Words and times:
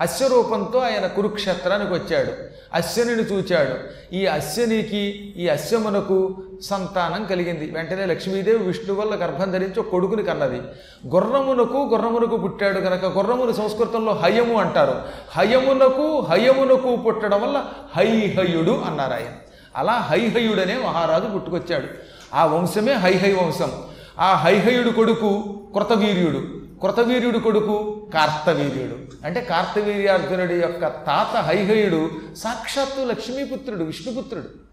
అశ్వరూపంతో 0.00 0.78
ఆయన 0.78 1.06
కురుక్షేత్రానికి 1.06 1.92
వచ్చాడు. 1.92 2.32
అశ్వనిని 2.74 3.22
చూచాడు. 3.22 3.74
ఈ 4.14 4.26
అశ్వనికి 4.26 5.34
ఈ 5.36 5.48
అశ్వమునకు 5.48 6.42
సంతానం 6.62 7.24
కలిగింది. 7.24 7.70
వెంటనే 7.70 8.06
లక్ష్మీదేవి 8.06 8.58
విష్ణు 8.58 8.94
వల్ల 8.94 9.14
గర్భం 9.14 9.50
ధరించి 9.50 9.82
కొడుకుని 9.82 10.22
కన్నది. 10.22 10.60
గుర్రమునకు 11.06 11.88
గుర్రమునకు 11.92 12.36
పుట్టాడు 12.36 12.80
కనుక 12.80 13.04
గుర్రమును 13.04 13.52
సంస్కృతంలో 13.52 14.12
హయము 14.12 14.60
అంటారు. 14.60 14.94
హయమునకు 15.30 16.20
హయమునకు 16.20 16.96
పుట్టడం 16.96 17.42
వల్ల 17.42 17.64
హైహయుడు 17.96 18.82
అన్నారు 18.86 19.12
ఆయన. 19.12 19.32
అలా 19.76 19.92
హైహయుడనే 19.92 20.78
మహారాజు 20.86 21.24
పుట్టుకొచ్చాడు. 21.24 21.86
ఆ 22.34 22.46
వంశమే 22.46 22.92
హైహై 22.92 23.32
వంశం. 23.32 23.72
ఆ 24.18 24.34
హైహయుడు 24.34 24.90
కొడుకు 24.90 25.60
కృతవీర్యుడు. 25.74 26.44
కృతవీర్యుడు 26.82 27.38
కొడుకు 27.38 27.97
కార్తవీర్యుడు. 28.14 29.26
అంటే 29.26 29.40
కార్తవీర్యార్జునుడి 29.40 30.54
యొక్క 30.54 30.86
తాత 30.86 31.36
హైహయుడు 31.36 32.10
సాక్షాత్తు 32.36 33.04
లక్ష్మీపుత్రుడు 33.04 33.84
విష్ణుపుత్రుడు. 33.84 34.68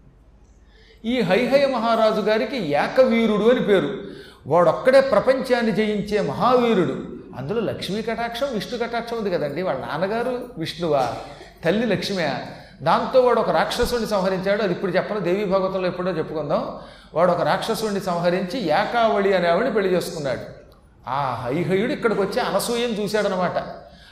ఈ 1.06 1.20
హైహయ 1.20 1.66
మహారాజు 1.66 2.20
గారికి 2.20 2.56
ఏకవీరుడు 2.56 3.50
అని 3.50 3.60
పేరు. 3.60 3.98
వాడొక్కడే 4.46 5.00
ప్రపంచాన్ని 5.00 5.72
జయించే 5.72 6.20
మహావీరుడు. 6.20 7.16
అందులో 7.38 7.60
లక్ష్మీ 7.60 8.02
కటాక్షం 8.02 8.46
విష్ణు 8.52 8.78
కటాక్షం 8.78 9.16
ఉంది 9.16 9.30
కదండి. 9.30 9.62
వాళ్ళ 9.62 9.86
నాన్నగారు 9.86 10.48
విష్ణువా 10.58 11.16
తల్లి 11.64 11.86
లక్ష్మే 11.86 12.46
దాంతో 12.82 13.20
వాడు 13.20 13.40
ఒక 13.40 13.50
రాక్షసుడిని 13.50 14.06
సంహరించాడు. 14.06 14.62
అది 14.62 14.72
ఇప్పుడు 14.72 14.92
చెప్పను 14.92 15.20
దేవీ 15.20 15.44
భాగవతంలో 15.44 15.88
ఎప్పుడో 15.88 16.10
చెప్పుకుందాం. 16.10 16.68
వాడు 17.14 17.32
ఒక 17.32 17.42
రాక్షసుడిని 17.42 18.00
సంహరించి 18.00 18.64
ఏకావళి 18.64 19.32
అనే 19.32 19.48
ఆవిడని 19.48 19.74
పెళ్ళి 19.74 19.94
చేసుకున్నాడు. 19.94 20.65
ఆ 21.08 21.42
హైహయుడు 21.44 21.92
ఇక్కడికి 21.92 22.20
వచ్చి 22.20 22.40
అనసూయని 22.40 23.04
చూశాడనమాట. 23.04 23.62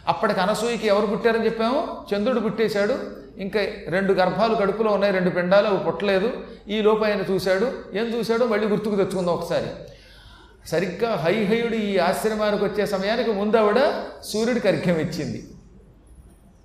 అప్పటికి 0.09 0.41
అనసూయకి 0.41 0.87
ఎవరు 0.87 1.07
పుట్టారని 1.07 1.45
చెప్పాము? 1.45 2.07
చంద్రుడు 2.15 2.41
పుట్టేశాడు. 2.41 2.99
ఇంకా 3.39 3.67
రెండు 3.89 4.13
గర్భాలు 4.13 4.55
కడుపులో 4.55 4.93
ఉన్నాయి 4.93 5.13
రెండు 5.13 5.31
పిండాలు 5.31 5.67
అవి 5.67 5.79
పుట్టలేదు. 5.79 6.33
ఈ 6.69 6.81
లోపు 6.81 7.05
ఆయన 7.05 7.21
చూశాడు. 7.31 7.73
ఏం 7.95 8.05
చూశాడో? 8.05 8.47
మళ్ళీ 8.47 8.67
గుర్తుకు 8.67 8.97
తెచ్చుకుందాం 8.97 9.35
ఒకసారి. 9.35 9.67
సరిగ్గా 10.69 11.17
హైహయుడు 11.17 11.75
ఈ 11.75 11.99
ఆశ్రమానికి 11.99 12.65
వచ్చే 12.65 12.87
సమయానికి 12.87 13.33
ముందు 13.33 13.57
ఆవిడ 13.57 14.05
సూర్యుడికి 14.25 14.69
అర్ఘ్యం 14.69 14.97
ఇచ్చింది. 14.97 15.51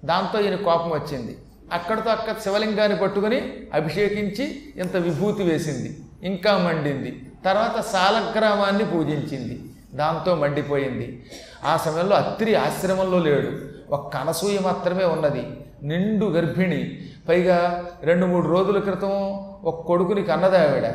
దాంతో 0.06 0.42
ఈయన 0.42 0.56
కోపం 0.56 0.90
వచ్చింది. 0.90 1.38
అక్కడితో 1.74 2.10
అక్కడ 2.10 2.36
శివలింగాన్ని 2.44 2.98
పట్టుకుని 2.98 3.54
అభిషేకించి 3.74 4.74
ఇంత 4.76 4.96
విభూతి 4.96 5.44
వేసింది. 5.44 6.00
ఇంకా 6.24 6.58
మండింది. 6.58 7.22
తర్వాత 7.46 7.82
సాలగ్రామాన్ని 7.82 8.86
పూజించింది. 8.86 9.64
దాంతో 9.94 10.36
మండిపోయింది. 10.36 11.26
ఆ 11.64 11.78
సమయంలో 11.78 12.16
అత్రి 12.16 12.56
ఆశ్రమంలో 12.56 13.20
లేడు. 13.20 13.48
ఒక్క 13.94 14.18
అనసూయ 14.18 14.60
మాత్రమే 14.60 15.06
ఉన్నది. 15.06 15.48
నిండు 15.84 16.26
గర్భిణి. 16.26 17.02
పైగా 17.30 17.86
రెండు 18.04 18.26
మూడు 18.26 18.48
రోజుల 18.48 18.80
క్రితం 18.80 19.10
ఒక 19.64 19.86
కొడుకుని 19.86 20.24
కన్నది 20.24 20.58
ఆవిడ. 20.58 20.94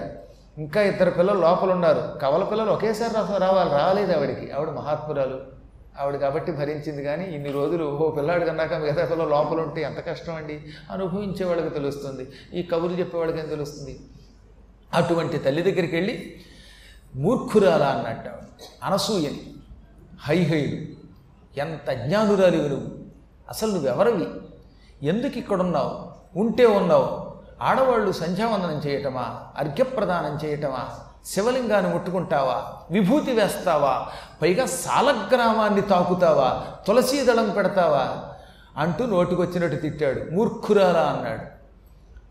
ఇంకా 0.59 0.83
ఇద్దరు 0.83 1.11
పిల్లలు 1.11 1.41
లోపల 1.41 1.73
ఉన్నారు 1.73 2.19
కవల 2.23 2.45
పిల్లలు 2.45 2.71
ఒకేసారి 2.71 3.39
రావాలి 3.39 3.71
రాలేదు 3.71 4.13
ఆవిడికి. 4.13 4.53
ఆవిడ 4.53 4.69
మహాత్మురాలు. 4.69 5.41
ఆవిడ 6.01 6.17
కాబట్టి 6.17 6.53
భరించింది 6.53 7.05
కానీ 7.05 7.25
ఇన్ని 7.25 7.53
రోజులు 7.53 7.85
ఓ 7.85 8.11
పిల్లాడు 8.11 8.45
కన్నాక 8.45 8.75
మిగతా 8.75 9.05
పిల్లలు 9.05 9.29
లోపల 9.29 9.61
ఉంటే 9.61 9.83
ఎంత 9.83 10.07
కష్టం 10.07 10.35
అండి 10.35 10.61
అనుభవించే 10.91 11.47
వాళ్ళకి 11.47 11.69
తెలుస్తుంది. 11.69 12.29
ఈ 12.55 12.63
కబుర్లు 12.63 12.99
చెప్పేవాళ్ళకి 12.99 13.39
ఏం 13.39 13.47
తెలుస్తుంది? 13.47 14.01
అటువంటి 14.95 15.39
తల్లి 15.39 15.63
దగ్గరికి 15.63 15.97
వెళ్ళి 15.97 16.37
మూర్ఖురాలా 17.17 17.87
అన్నట్టు. 17.87 18.31
అనసూయని. 18.85 19.55
హైహైలు 20.23 20.87
ఎంత 21.61 21.91
జ్ఞానురాలివి 21.91 22.69
నువ్వు 22.69 22.87
అసలు 23.49 23.73
నువ్వెవరవి? 23.73 24.29
ఎందుకు 25.03 25.39
ఇక్కడున్నావు 25.39 26.11
ఉంటే 26.39 26.67
ఉన్నావు. 26.67 27.35
ఆడవాళ్ళు 27.63 28.13
సంధ్యావందనం 28.13 28.79
చేయటమా? 28.87 29.41
అర్ఘ్యప్రదానం 29.57 30.39
చేయటమా? 30.45 30.89
శివలింగాన్ని 31.25 31.95
ముట్టుకుంటావా? 31.95 32.73
విభూతి 32.91 33.33
వేస్తావా? 33.33 34.09
పైగా 34.43 34.67
సాలగ్రామాన్ని 34.67 35.81
తాకుతావా? 35.81 36.65
తులసీ 36.87 37.25
దళం 37.25 37.51
పెడతావా? 37.51 38.35
అంటూ 38.77 39.07
నోటికొచ్చినట్టు 39.07 39.77
తిట్టాడు. 39.77 40.31
మూర్ఖురాలా 40.31 41.01
అన్నాడు. 41.01 41.54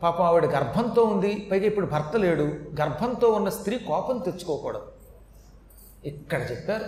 పాపం 0.03 0.25
ఆవిడ 0.25 0.45
గర్భంతో 0.45 1.03
ఉంది. 1.03 1.47
పైగా 1.51 1.65
ఇప్పుడు 1.65 1.85
భర్త 1.85 2.17
లేడు. 2.17 2.43
గర్భంతో 2.81 3.27
ఉన్న 3.27 3.49
స్త్రీ 3.49 3.77
కోపం 3.77 4.17
తెచ్చుకోకూడదు. 4.17 4.81
ఇక్కడ 6.05 6.51
చెప్పారు 6.51 6.85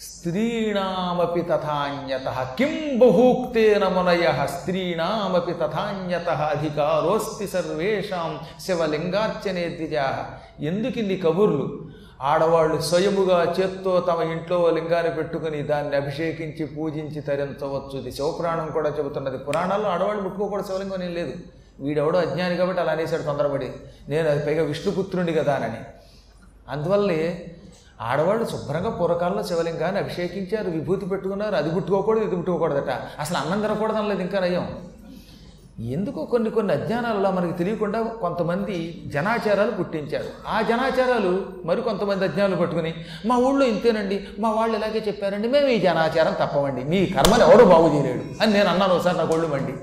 స్త్రీణామపి 0.00 1.40
తథాన్యత 1.40 2.48
కిం 2.58 2.98
బహూక్తేన 2.98 3.88
మునయ 3.88 4.46
స్త్రీణామపి 4.46 5.52
తథాన్యత 5.52 6.28
అధికారోస్తి 6.28 7.48
సర్వేషాం 7.48 8.38
శివలింగార్చనే 8.60 9.68
ద్విజా. 9.68 10.30
ఎందుకిన్ని 10.60 11.16
కబుర్లు? 11.16 11.80
ఆడవాళ్ళు 12.20 12.80
స్వయముగా 12.80 13.54
చేత్తో 13.60 14.00
తమ 14.00 14.22
ఇంట్లో 14.22 14.70
లింగాన్ని 14.70 15.14
పెట్టుకుని 15.14 15.62
దాన్ని 15.62 15.96
అభిషేకించి 15.96 16.66
పూజించి 16.66 17.20
తరించవచ్చు. 17.20 17.98
ఇది 17.98 18.12
శివపురాణం 18.12 18.66
కూడా 18.66 18.90
చెబుతున్నది. 18.98 19.38
పురాణాల్లో 19.38 19.88
ఆడవాళ్ళు 19.88 20.22
ముట్టుకోకూడదు. 20.22 20.66
శివలింగం 20.66 21.02
ఏం 21.02 21.14
లేదు. 21.14 21.32
వీడెవడో 21.80 22.18
అజ్ఞాని 22.18 22.56
కాబట్టి 22.56 22.80
అలా 22.82 22.92
అనేసాడు 22.92 23.22
తొందరపడి. 23.22 23.68
నేను 24.08 24.28
అది 24.28 24.42
పైగా 24.46 24.62
విష్ణుపుత్రుని 24.62 25.32
కదా 25.32 25.54
అని 25.54 25.80
అందువల్లే 26.68 27.20
ఆడవాళ్ళు 28.10 28.44
శుభ్రంగా 28.44 28.90
పూర్వకాలంలో 28.90 29.42
శివలింగాన్ని 29.42 29.98
అభిషేకించారు 30.00 30.68
విభూతి 30.70 31.06
పెట్టుకున్నారు 31.06 31.54
అది 31.54 31.70
పుట్టుకోకూడదు 31.70 32.24
ఇది 32.24 32.36
పుట్టుకోకూడదట 32.36 32.92
అసలు 33.22 33.38
అన్నం 33.38 33.60
తినకూడదు 33.62 33.98
అనలేదు 33.98 34.22
ఇంకా 34.26 34.40
నయం. 34.40 34.66
ఎందుకో 35.96 36.20
కొన్ని 36.24 36.50
కొన్ని 36.50 36.72
అజ్ఞానాలలో 36.72 37.28
మనకి 37.30 37.54
తెలియకుండా 37.58 37.98
కొంతమంది 38.02 38.74
జనాచారాలు 39.14 39.70
పుట్టించారు. 39.70 40.28
ఆ 40.54 40.56
జనాచారాలు 40.70 41.30
మరి 41.64 41.80
కొంతమంది 41.82 42.24
అజ్ఞానాలు 42.24 42.56
పట్టుకుని 42.56 42.94
మా 43.26 43.36
ఊళ్ళో 43.46 43.66
ఇంతేనండి 43.66 44.16
మా 44.38 44.50
వాళ్ళు 44.50 44.76
ఇలాగే 44.78 45.00
చెప్పారండి 45.08 45.48
మేము 45.48 45.68
ఈ 45.76 45.78
జనాచారం 45.80 46.34
తప్పవండి 46.42 46.84
మీ 46.84 47.00
కర్మను 47.06 47.44
ఎవడో 47.48 47.64
బాగు 47.64 47.88
చేయలేడు 47.94 48.24
అని 48.42 48.52
నేను 48.52 48.68
అన్నాను 48.68 48.94
ఒకసారి 48.94 49.18
నా 49.18 49.24
గోళ్ళు 49.24 49.48
మండి. 49.48 49.74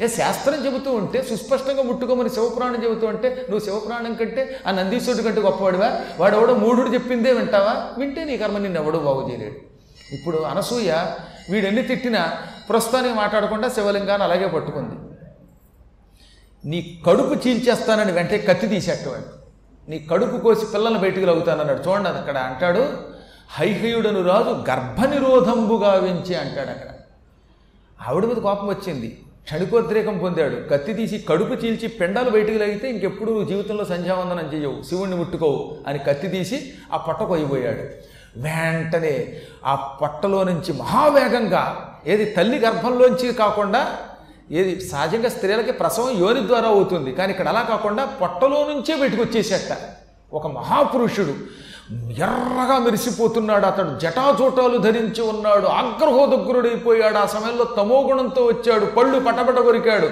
ఏ 0.00 0.06
శాస్త్రం 0.06 0.66
చెబుతూ 0.66 0.92
ఉంటే 0.92 1.22
సుస్పష్టంగా 1.22 1.82
ముట్టుకోమని 1.82 2.30
శివపురాణం 2.30 2.84
చెబుతూ 2.84 3.06
ఉంటే 3.06 3.46
నువ్వు 3.50 3.64
శివపురాణం 3.64 4.14
కంటే 4.14 4.60
ఆ 4.66 4.70
నందీశ్వరుడు 4.70 5.22
కంటే 5.22 5.40
గొప్పవాడివా? 5.40 6.00
వాడెవడో 6.18 6.54
మూడు 6.54 6.74
మూఢుడు 6.74 6.94
చెప్పిందే 6.94 7.32
వింటావా? 7.32 7.92
వింటే 7.98 8.24
నీ 8.24 8.36
కర్మ 8.36 8.58
నిన్ను 8.58 8.80
ఎవడో 8.80 8.98
బాగు 8.98 9.30
చేయలేడు. 9.30 9.54
ఇప్పుడు 10.14 10.38
అనసూయ 10.38 10.92
వీడెన్ని 11.50 11.82
తిట్టినా 11.82 12.32
ప్రస్తుతానికి 12.68 13.14
మాట్లాడకుండా 13.14 13.68
శివలింగాన్ని 13.68 14.24
అలాగే 14.24 14.46
పట్టుకుంది. 14.46 14.94
నీ 16.68 17.02
కడుపు 17.06 17.48
చీల్చేస్తానని 17.48 18.12
వెంటనే 18.12 18.38
కత్తి 18.38 18.66
తీసేటవాడు. 18.66 19.46
నీ 19.90 20.06
కడుపు 20.10 20.36
కోసి 20.36 20.66
పిల్లల్ని 20.66 21.00
బయటికి 21.00 21.26
లాగుతానన్నాడు. 21.26 21.88
చూడండి 21.88 22.08
అది 22.08 22.18
అక్కడ 22.18 22.38
అంటాడు 22.38 22.88
హైహయుడను 23.50 24.22
రాజు 24.22 24.70
గర్భనిరోధంబు 24.70 25.74
గావించి 25.74 26.34
అంటాడు 26.34 26.70
అక్కడ. 26.70 26.88
ఆవిడ 28.08 28.24
మీద 28.24 28.36
కోపం 28.36 28.68
వచ్చింది. 28.68 29.22
క్షణికోద్రేకం 29.46 30.18
పొందాడు. 30.18 30.56
కత్తి 30.70 30.92
తీసి 30.94 31.18
కడుపు 31.28 31.54
చీల్చి 31.54 31.88
పెండాలు 31.88 32.30
బయటికి 32.30 32.58
లాగితే 32.58 32.90
ఇంకెప్పుడు 32.90 33.44
జీవితంలో 33.44 33.84
సంధ్యావందనం 33.84 34.46
చేయవు 34.54 34.82
శివుణ్ణి 34.88 35.16
ముట్టుకోవు 35.16 35.76
అని 35.86 35.98
కత్తి 35.98 36.28
తీసి 36.28 36.72
ఆ 36.92 36.96
పొట్ట 36.96 37.22
కొయ్యబోయాడు 37.22 37.84
వెంటనే 38.40 39.40
ఆ 39.64 39.74
పొట్టలో 40.02 40.44
నుంచి 40.44 40.72
మహావేగంగా 40.72 41.62
ఏది 42.06 42.24
తల్లి 42.24 42.58
గర్భంలోంచి 42.58 43.32
కాకుండా 43.32 43.96
ఏది 44.50 44.72
సహజంగా 44.88 45.28
స్త్రీలకి 45.28 45.72
ప్రసవం 45.72 46.10
యోని 46.20 46.46
ద్వారా 46.46 46.68
అవుతుంది. 46.68 47.12
కానీ 47.12 47.30
ఇక్కడ 47.30 47.48
అలా 47.48 47.62
కాకుండా 47.62 48.04
పొట్టలో 48.04 48.58
నుంచే 48.68 48.96
బయటకు 48.96 49.22
వచ్చేసేట. 49.22 49.76
ఒక 50.32 50.46
మహాపురుషుడు 50.46 51.34
ఎర్రగా 51.92 52.78
మెరిసిపోతున్నాడు 52.78 53.66
అతడు. 53.66 53.98
జటాజోటాలు 53.98 54.78
ధరించి 54.78 55.22
ఉన్నాడు. 55.22 55.66
ఆగ్రహోదగ్రుడైపోయాడు 55.66 57.16
ఆ 57.16 57.26
సమయంలో 57.26 57.64
తమోగుణంతో 57.64 58.44
వచ్చాడు. 58.44 58.86
పళ్ళు 58.86 59.20
పటపట 59.20 59.58
కొరికాడు. 59.58 60.08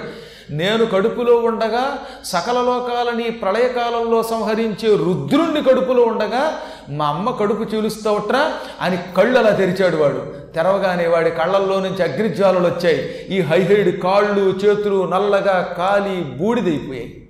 నేను 0.49 0.85
కడుపులో 0.85 1.35
ఉండగా 1.35 1.97
సకల 2.25 2.61
లోకాలని 2.61 3.23
ప్రళయకాలంలో 3.23 4.23
సంహరించే 4.23 4.95
రుద్రుణ్ణి 4.95 5.63
కడుపులో 5.63 6.03
ఉండగా 6.03 6.59
మా 6.89 7.07
అమ్మ 7.07 7.31
కడుపు 7.31 7.75
చీలుస్తావుట్రా 7.75 8.51
అని 8.81 8.97
కళ్ళు 9.17 9.39
అలా 9.39 9.49
తెరిచాడు 9.49 9.97
వాడు. 9.97 10.53
తెరవగానే 10.53 11.07
వాడి 11.07 11.31
కళ్ళల్లో 11.31 11.79
నుంచి 11.79 12.03
అగ్నిజ్వాలలు 12.03 12.67
వచ్చాయి. 12.67 13.25
ఈ 13.29 13.41
హైహైడ్ 13.41 14.01
కాళ్ళు 14.01 14.41
చేతులు 14.41 15.05
నల్లగా 15.05 15.75
కాలి 15.77 16.21
బూడిదైపోయాయి. 16.21 17.29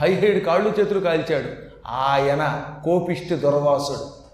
హైహైడ్ 0.00 0.44
కాళ్ళు 0.44 0.72
చేతులు 0.80 1.00
కాల్చాడు. 1.00 1.63
ఆయన 1.86 2.64
కోపిష్టి 2.84 3.34
దుర్వాసుడు. 3.34 4.24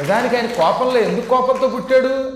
నిజానికి 0.00 0.36
ఆయన 0.36 0.46
కోపంలో 0.46 1.00
ఎందుకు 1.00 1.28
కోపంతో 1.28 1.68
పుట్టాడు? 1.68 2.30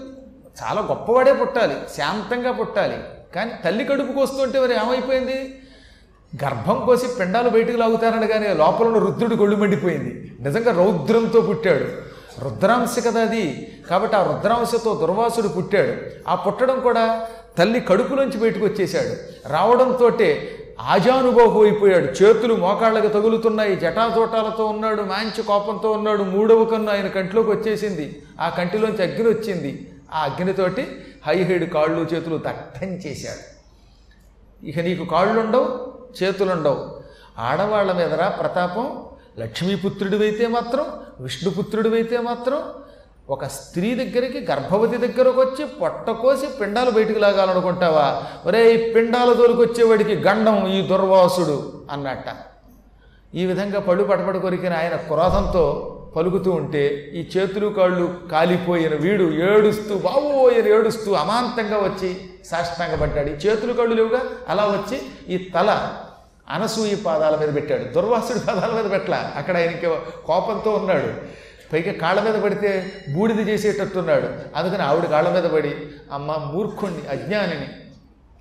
చాలా 0.63 0.83
గొప్పవాడే 0.83 1.33
పుట్టాలి 1.33 1.75
శాంతంగా 1.97 2.53
పుట్టాలి. 2.53 2.99
కానీ 3.35 3.51
తల్లి 3.65 3.85
కడుపుకు 3.85 4.21
వస్తుంటే 4.21 4.61
మరి 4.61 4.75
ఏమైపోయింది? 4.75 5.59
గర్భం 6.45 6.87
కోసి 6.87 7.07
పిండాలు 7.07 7.51
బయటకు 7.51 7.77
లాగుతారని 7.77 8.27
కానీ 8.27 8.49
లోపల 8.49 8.87
ఉన్న 8.87 8.99
రుద్రుడు 8.99 9.35
గొళ్ళు 9.35 9.57
మండిపోయింది. 9.57 10.33
నిజంగా 10.41 10.85
రౌద్రంతో 10.85 11.41
పుట్టాడు. 11.41 12.13
రుద్రాంశ 12.45 13.07
కదా 13.07 13.21
అది. 13.21 13.73
కాబట్టి 13.91 14.17
ఆ 14.17 14.23
రుద్రాంశతో 14.23 14.95
దుర్వాసుడు 14.95 15.49
పుట్టాడు. 15.49 15.95
ఆ 16.29 16.35
పుట్టడం 16.35 16.81
కూడా 16.81 17.29
తల్లి 17.59 17.81
కడుపులోంచి 17.81 18.39
బయటకు 18.39 18.65
వచ్చేసాడు 18.65 19.17
రావడంతో 19.49 20.11
ఆజానుబాహు 20.81 21.63
అయిపోయాడు. 21.63 22.05
చేతులు 22.05 22.55
మోకాళ్ళకి 22.55 23.09
తగులుతున్నాయి. 23.09 23.77
జటాజోటాలతో 23.77 24.67
ఉన్నాడు. 24.67 25.03
మంచి 25.03 25.43
కోపంతో 25.43 25.91
ఉన్నాడు. 25.91 26.23
మూడవ 26.23 26.65
కన్ను 26.65 26.93
ఆయన 26.93 27.07
కంటిలోకి 27.07 27.51
వచ్చేసింది. 27.51 28.23
ఆ 28.41 28.49
కంటిలోంచి 28.49 29.03
అగ్ని 29.03 29.29
వచ్చింది. 29.29 29.91
ఆ 30.13 30.19
అగ్నితోటి 30.25 30.87
హైహైడ్ 31.27 31.73
కాళ్ళు 31.73 32.07
చేతులు 32.15 32.37
దట్టం 32.37 32.89
చేశాడు. 32.89 33.53
ఇక 34.67 34.79
నీకు 34.79 35.05
కాళ్ళుండవు 35.05 35.93
చేతులుండవు. 36.23 37.01
ఆడవాళ్ళ 37.39 37.93
మీదరా 37.93 38.29
ప్రతాపం. 38.29 39.05
లక్ష్మీపుత్రుడివైతే 39.39 40.47
మాత్రం 40.47 40.87
విష్ణుపుత్రుడివైతే 41.21 42.19
మాత్రం 42.19 42.63
ఒక 43.33 43.45
స్త్రీ 43.45 43.95
దగ్గరికి 43.95 44.39
గర్భవతి 44.51 44.97
దగ్గరకు 44.97 45.41
వచ్చి 45.41 45.65
పొట్ట 45.65 46.11
కోసి 46.11 46.47
పిండాలు 46.61 46.91
బయటికి 46.91 47.19
లాగాలనుకుంటావా? 47.19 48.23
ఒరే 48.47 48.75
ఈ 48.75 48.93
పిండాలు 48.93 49.35
తోలుకొచ్చేవాడికి 49.35 50.15
గండం 50.17 50.67
ఈ 50.67 50.87
దుర్వాసుడు 50.87 51.73
అన్నట్ట. 51.91 52.29
ఈ 53.35 53.47
విధంగా 53.47 53.81
పళ్ళు 53.81 54.05
పటపట 54.05 54.37
కొరికిన 54.37 54.73
ఆయన 54.73 54.97
క్రోధంతో 54.97 55.65
పలుకుతూ 56.17 56.51
ఉంటే 56.51 57.11
ఈ 57.15 57.31
చేతులు 57.37 57.69
కాళ్ళు 57.69 58.15
కాలిపోయిన 58.33 58.95
వీడు 58.95 59.25
ఏడుస్తూ 59.25 59.99
బావోయని 59.99 60.71
ఏడుస్తూ 60.71 61.13
అమాంతంగా 61.13 61.77
వచ్చి 61.77 62.17
సాష్టాంగపడ్డాడు. 62.47 63.29
ఈ 63.29 63.33
చేతులు 63.33 63.73
కాళ్ళు 63.73 63.95
లేవుగా? 63.95 64.21
అలా 64.49 64.65
వచ్చి 64.65 65.03
ఈ 65.35 65.51
తల 65.55 65.89
అనసూయ 66.51 66.95
పాదాల 66.95 67.37
మీద 67.37 67.55
పెట్టాడు. 67.55 67.85
దుర్వాసుడి 67.85 68.41
పాదాల 68.41 68.83
మీద 68.83 68.91
పెట్టలా? 68.91 69.33
అక్కడ 69.37 69.57
ఆయనకి 69.57 69.87
కోపంతో 70.27 70.71
ఉన్నాడు. 70.71 71.43
పైగా 71.73 71.93
కాళ్ళ 71.93 72.23
మీద 72.23 72.43
పడితే 72.43 72.93
బూడిద 73.15 73.49
చేసేటట్టున్నాడు. 73.49 74.29
అందుకని 74.57 74.83
ఆవిడ 74.83 75.05
కాళ్ళ 75.05 75.31
మీద 75.31 75.45
పడి 75.45 75.75
అమ్మ 76.13 76.35
మూర్ఖుణ్ణి 76.37 77.07
అజ్ఞానిని 77.07 77.69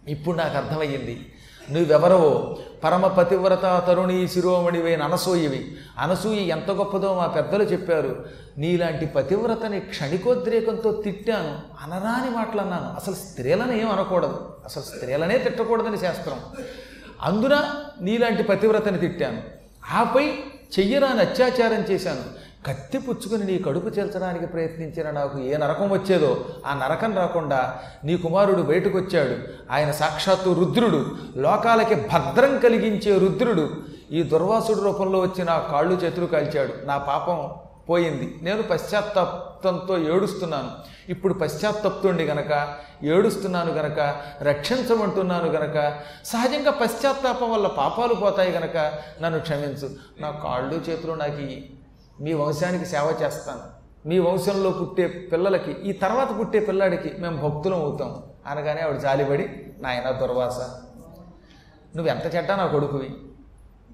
ఇప్పుడు 0.08 0.38
నాకు 0.38 0.58
అర్థమయ్యింది. 0.58 1.34
నువ్వెవరవో? 1.72 2.58
పరమ 2.84 3.08
పతివ్రత 3.08 3.84
తరుణి 3.88 4.28
శిరోమణివైన 4.28 5.04
అనసూయవి. 5.04 5.76
అనసూయ 5.98 6.38
ఎంత 6.38 6.72
గొప్పదో 6.72 7.16
మా 7.16 7.28
పెద్దలు 7.28 7.64
చెప్పారు. 7.64 8.26
నీలాంటి 8.58 9.06
పతివ్రతని 9.06 9.80
క్షణికోద్రేకంతో 9.80 10.92
తిట్టాను. 10.92 11.60
అనరాని 11.84 12.30
మాటలు 12.30 12.62
అన్నాను 12.62 12.96
అసలు 12.96 13.16
స్త్రీలను 13.16 13.72
ఏం 13.72 13.90
అనకూడదు. 13.90 14.54
అసలు 14.66 14.84
స్త్రీలనే 14.84 15.38
తిట్టకూడదని 15.38 15.98
శాస్త్రం. 15.98 16.40
అందున 17.22 17.70
నీలాంటి 18.02 18.44
పతివ్రతని 18.44 18.98
తిట్టాను. 18.98 19.42
ఆపై 19.92 20.34
చెయ్యరాని 20.80 21.20
అత్యాచారం 21.20 21.82
చేశాను. 21.82 22.41
కత్తి 22.68 22.98
పుచ్చుకుని 22.98 23.52
నీ 23.52 23.60
కడుపు 23.60 23.88
చేల్చడానికి 23.88 24.46
ప్రయత్నించిన 24.46 25.12
నాకు 25.12 25.40
ఏ 25.40 25.58
నరకం 25.58 25.90
వచ్చేదో 25.90 26.46
ఆ 26.66 26.74
నరకం 26.74 27.18
రాకుండా 27.18 27.80
నీ 28.04 28.18
కుమారుడు 28.18 28.62
బయటకు 28.62 28.98
వచ్చాడు 28.98 29.36
ఆయన 29.74 29.92
సాక్షాత్తు 29.92 30.50
రుద్రుడు. 30.50 31.06
లోకాలకి 31.36 31.96
భద్రం 31.96 32.60
కలిగించే 32.60 33.18
రుద్రుడు. 33.18 33.70
ఈ 34.12 34.24
దుర్వాసుడు 34.24 34.82
రూపంలో 34.82 35.20
వచ్చి 35.20 35.44
నా 35.44 35.58
కాళ్ళు 35.58 35.96
చేతులు 35.96 36.26
కాల్చాడు. 36.26 36.86
నా 36.86 36.98
పాపం 36.98 37.50
పోయింది. 37.90 38.36
నేను 38.42 38.62
పశ్చాత్తాపంతో 38.62 39.98
ఏడుస్తున్నాను. 39.98 40.72
ఇప్పుడు 41.10 41.34
పశ్చాత్తాప్తుండి 41.34 42.24
గనక 42.24 42.78
ఏడుస్తున్నాను 43.04 43.72
గనక 43.72 44.16
రక్షించమంటున్నాను 44.42 45.46
గనక 45.46 45.94
సహజంగా 46.26 46.72
పశ్చాత్తాపం 46.72 47.52
వల్ల 47.52 47.68
పాపాలు 47.68 48.14
పోతాయి 48.14 48.52
గనక 48.52 48.94
నన్ను 49.22 49.40
క్షమించు. 49.40 49.90
నా 50.20 50.32
కాళ్ళు 50.32 50.82
చేతులు 50.90 51.14
నాకు 51.14 51.81
మీ 52.22 52.34
వంశానికి 52.34 52.86
సేవ 52.86 53.14
చేస్తాను. 53.22 53.82
మీ 54.08 54.20
వంశంలో 54.20 54.70
పుట్టే 54.70 55.08
పిల్లలకి 55.08 55.72
ఈ 55.72 55.92
తర్వాత 55.92 56.40
పుట్టే 56.40 56.60
పిల్లాడికి 56.60 57.22
మేము 57.22 57.50
భక్తులం 57.50 57.82
అవుతాం. 57.82 58.24
అనగానే 58.46 58.82
ఆవిడ 58.82 58.98
జాలిపడి 58.98 59.74
నాయన 59.80 60.12
దుర్వాస 60.12 60.60
నువ్వు 61.96 62.08
ఎంత 62.08 62.36
చెడ్డ 62.36 62.52
నా 62.52 62.68
కొడుకువి? 62.68 63.10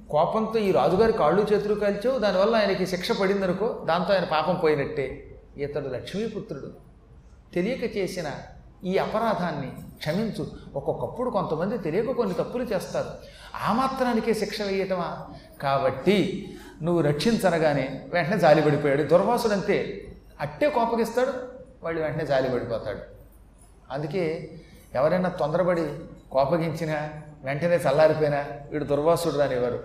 కోపంతో 0.09 0.59
ఈ 0.59 0.71
రాజుగారి 0.71 1.13
కాళ్ళు 1.13 1.47
చేతులు 1.53 1.75
కాల్చావు 1.75 2.19
దానివల్ల 2.19 2.55
ఆయనకి 2.55 2.87
శిక్ష 2.87 3.11
పడిందనుకో 3.11 3.81
దాంతో 3.85 4.13
ఆయన 4.13 4.23
పాపం 4.23 4.55
పోయినట్టే. 4.55 5.35
ఇతడు 5.57 5.87
లక్ష్మీపుత్రుడు. 5.87 6.71
తెలియక 7.53 7.97
చేసిన 7.97 8.31
ఈ 8.83 8.97
అపరాధాన్ని 8.97 9.71
క్షమించు. 9.97 10.47
ఒక్కొక్కప్పుడు 10.75 11.29
కొంతమంది 11.29 11.77
తెలియక 11.77 12.11
కొన్ని 12.11 12.35
తప్పులు 12.35 12.63
చేస్తారు. 12.63 13.07
ఆ 13.69 13.73
మాత్రానికే 13.73 14.33
శిక్ష 14.33 14.61
వేయటమా? 14.61 15.27
కాబట్టి 15.61 16.49
నువ్వు 16.83 17.01
రక్షించనగానే 17.01 18.01
వెంటనే 18.13 18.37
జాలి 18.37 18.61
పడిపోయాడు 18.61 19.03
దుర్వాసుడు 19.03 19.53
అంతే 19.53 20.07
అట్టే 20.41 20.69
కోపగిస్తాడు 20.69 21.33
వాళ్ళు 21.83 22.01
వెంటనే 22.01 22.25
జాలి 22.25 22.49
పడిపోతాడు 22.49 22.99
అందుకే 23.91 24.49
ఎవరైనా 24.95 25.29
తొందరపడి 25.29 25.87
కోపగించినా 26.31 27.09
వెంటనే 27.43 27.75
చల్లారిపోయినా 27.75 28.45
వీడు 28.71 28.83
దుర్వాసుడు 28.83 29.37
రానివ్వరు. 29.37 29.83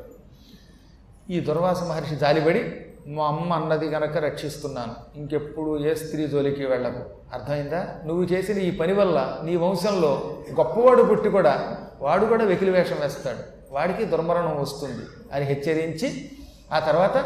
ఈ 1.31 1.41
దుర్వాస 1.41 1.83
మహర్షి 1.83 2.17
జాలిపడి 2.17 2.75
మా 3.07 3.27
అమ్మ 3.27 3.53
అన్నది 3.53 3.91
కనుక 3.91 4.17
రక్షిస్తున్నాను 4.17 4.95
ఇంకెప్పుడు 5.17 5.87
ఏ 5.87 5.95
స్త్రీ 5.95 6.27
జోలికి 6.27 6.67
వెళ్ళకు 6.67 7.01
అర్థమైందా? 7.33 7.99
నువ్వు 8.05 8.25
చేసిన 8.25 8.59
ఈ 8.59 8.71
పని 8.71 8.93
వల్ల 8.93 9.39
నీ 9.45 9.57
వంశంలో 9.57 10.37
గొప్పవాడు 10.59 11.03
పుట్టి 11.03 11.29
కూడా 11.29 11.77
వాడు 12.01 12.27
కూడా 12.27 12.45
వెకిలి 12.45 12.71
వేషం 12.71 12.97
వేస్తాడు. 13.03 13.39
వాడికి 13.71 14.05
దుర్మరణం 14.05 14.61
వస్తుంది. 14.61 15.07
అని 15.33 15.45
హెచ్చరించి 15.45 16.31
ఆ 16.73 16.79
తర్వాత 16.79 17.25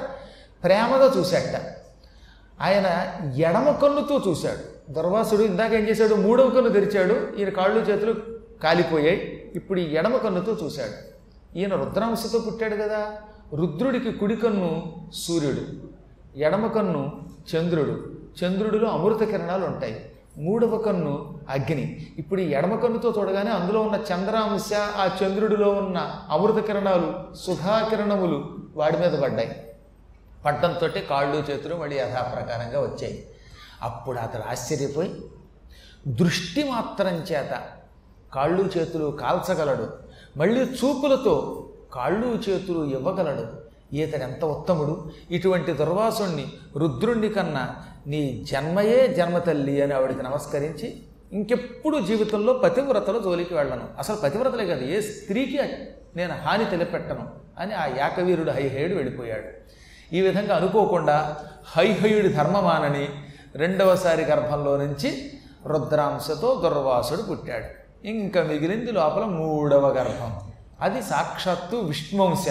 ప్రేమగా 0.65 1.13
చూశాట 1.19 1.77
ఆయన 2.61 3.13
ఎడమ 3.37 3.71
కన్నుతో 3.71 4.23
చూశాడు. 4.29 4.93
దుర్వాసుడు 4.93 5.43
ఇందాక 5.43 5.73
ఏం 5.73 5.89
చేశాడు? 5.89 6.15
మూడవ 6.15 6.51
కన్ను 6.51 6.69
తెరిచాడు. 6.69 7.37
ఈయన 7.39 7.49
కాళ్ళు 7.49 7.81
చేతులు 7.81 8.15
కాలిపోయాయి. 8.63 9.53
ఇప్పుడు 9.55 9.81
ఈ 9.81 9.95
ఎడమ 9.95 10.17
కన్నుతో 10.17 10.59
చూశాడు. 10.65 11.17
ఈయన 11.59 11.75
రుద్రాంశతో 11.75 12.39
పుట్టాడు 12.39 12.77
కదా. 12.77 13.13
రుద్రుడికి 13.55 14.13
కుడి 14.13 14.37
కన్ను 14.37 14.95
సూర్యుడు 15.15 15.61
ఎడమ 16.39 16.67
కన్ను 16.67 17.21
చంద్రుడు. 17.57 18.13
చంద్రుడిలో 18.45 18.89
అమృత 18.91 19.23
కిరణాలు 19.23 19.67
ఉంటాయి. 19.67 20.11
మూడవ 20.39 20.79
కన్ను 20.79 21.41
అగ్ని. 21.49 22.07
ఇప్పుడు 22.19 22.41
ఈ 22.41 22.51
ఎడమ 22.51 22.77
కన్నుతో 22.77 23.15
చూడగానే 23.19 23.51
అందులో 23.51 23.83
ఉన్న 23.83 23.97
చంద్రాంశ 23.97 24.73
ఆ 24.75 25.11
చంద్రుడిలో 25.23 25.71
ఉన్న 25.71 25.99
అమృత 26.31 26.65
కిరణాలు 26.65 27.35
సుధాకిరణములు 27.35 28.57
వాడి 28.77 28.99
మీద 28.99 29.13
పడ్డాయి. 29.19 29.63
పడ్డంతో 30.45 30.89
కాళ్ళు 31.11 31.37
చేతులు 31.37 31.75
మళ్ళీ 31.75 31.97
యథాప్రకారంగా 31.97 32.81
వచ్చాయి. 32.81 33.27
అప్పుడు 33.83 34.19
అతడు 34.19 34.43
ఆశ్చర్యపోయి 34.43 35.23
దృష్టి 36.09 36.71
మాత్రం 36.71 37.15
చేత 37.15 37.63
కాళ్ళు 38.35 38.71
చేతులు 38.79 39.19
కాల్చగలడు. 39.21 39.89
మళ్ళీ 40.37 40.61
చూపులతో 40.61 41.67
కాళ్ళు 41.93 42.27
చేతులు 42.27 42.85
ఇవ్వగలడు. 42.85 43.66
ఈతడు 43.93 44.23
ఎంత 44.23 44.45
ఉత్తముడు? 44.45 45.11
ఇటువంటి 45.31 45.73
దుర్వాసుణ్ణి 45.73 46.47
రుద్రుణ్ణి 46.77 47.29
కన్నా 47.29 47.77
నీ 48.07 48.45
జన్మయే 48.51 49.09
జన్మ 49.09 49.39
తల్లి 49.39 49.83
అని 49.83 49.95
ఆవిడికి 49.95 50.23
నమస్కరించి 50.23 51.03
ఇంకెప్పుడు 51.33 51.99
జీవితంలో 51.99 52.53
పతివ్రతల 52.53 53.19
జోలికి 53.19 53.55
వెళ్ళను. 53.55 53.85
అసలు 53.99 54.17
పతివ్రతలే 54.17 54.67
కాదు 54.67 54.85
ఏ 54.85 55.01
స్త్రీకి 55.01 55.59
నేను 56.17 56.35
హాని 56.35 56.65
తెలిపెట్టను 56.65 57.29
అని 57.59 57.75
ఆ 57.75 57.87
యాకవీరుడు 57.87 58.51
హైహయుడు 58.51 58.95
వెళ్ళిపోయాడు. 58.95 59.77
ఈ 60.15 60.21
విధంగా 60.21 60.57
అనుకోకుండా 60.57 61.37
హైహయుడి 61.67 62.29
ధర్మమానని 62.29 63.09
రెండవసారి 63.55 64.23
గర్భంలో 64.25 64.77
నుంచి 64.77 65.33
రుద్రాంశతో 65.67 66.61
దుర్వాసుడు 66.65 67.23
పుట్టాడు. 67.23 67.87
ఇంకా 68.07 68.43
మిగిలింది 68.43 68.93
లోపల 68.93 69.25
మూడవ 69.25 69.89
గర్భం. 69.89 70.41
అది 70.81 71.03
సాక్షాత్తు 71.03 71.77
విష్ణువంశ. 71.77 72.47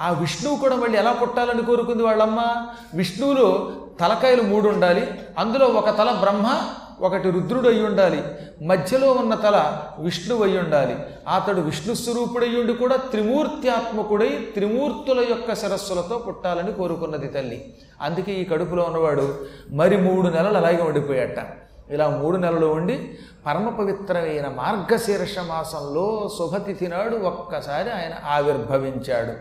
ఆ 0.00 0.10
విష్ణువు 0.10 0.56
కూడా 0.56 0.76
మళ్ళీ 0.76 0.98
ఎలా 0.98 1.12
పుట్టాలని 1.12 1.62
కోరుకుంది 1.62 2.02
వాళ్ళమ్మ? 2.02 2.66
విష్ణువులో 2.94 3.72
తలకాయలు 4.00 4.42
మూడు 4.42 4.68
ఉండాలి 4.68 5.06
అందులో 5.38 5.66
ఒక 5.66 5.98
తల 5.98 6.10
బ్రహ్మ 6.10 6.60
ఒకటి 7.00 7.30
రుద్రుడు 7.30 7.68
అయి 7.68 7.86
ఉండాలి. 7.86 8.24
మధ్యలో 8.64 9.12
ఉన్న 9.12 9.34
తల 9.34 9.82
విష్ణువు 9.98 10.42
అయి 10.44 10.58
ఉండాలి. 10.58 10.96
అతడు 11.34 11.60
విష్ణు 11.60 11.94
స్వరూపుడై 11.94 12.48
ఉండి 12.48 12.72
కూడా 12.72 12.96
త్రిమూర్త్యాత్మకుడై 12.96 14.48
త్రిమూర్తుల 14.54 15.20
యొక్క 15.20 15.54
శిరస్సులతో 15.54 16.18
పుట్టాలని 16.18 16.72
కోరుకున్నది 16.72 17.26
తల్లి. 17.26 17.74
అందుకే 18.02 18.32
ఈ 18.32 18.44
కడుపులో 18.44 18.82
ఉన్నవాడు 18.82 19.34
మరి 19.70 19.96
మూడు 19.96 20.28
నెలలు 20.28 20.56
అలాగే 20.56 20.82
ఉండిపోయాట. 20.82 21.46
ఇలా 21.90 22.08
మూడు 22.08 22.36
నెలలు 22.36 22.66
ఉండి 22.66 23.18
పరమ 23.46 23.68
పవిత్రమైన 23.68 24.52
మార్గశీర్ష 24.56 25.38
మాసంలో 25.38 26.30
శుభతిథి 26.38 26.88
నాడు 26.88 27.16
ఒక్కసారి 27.16 27.90
ఆయన 27.90 28.12
ఆవిర్భవించాడు. 28.26 29.32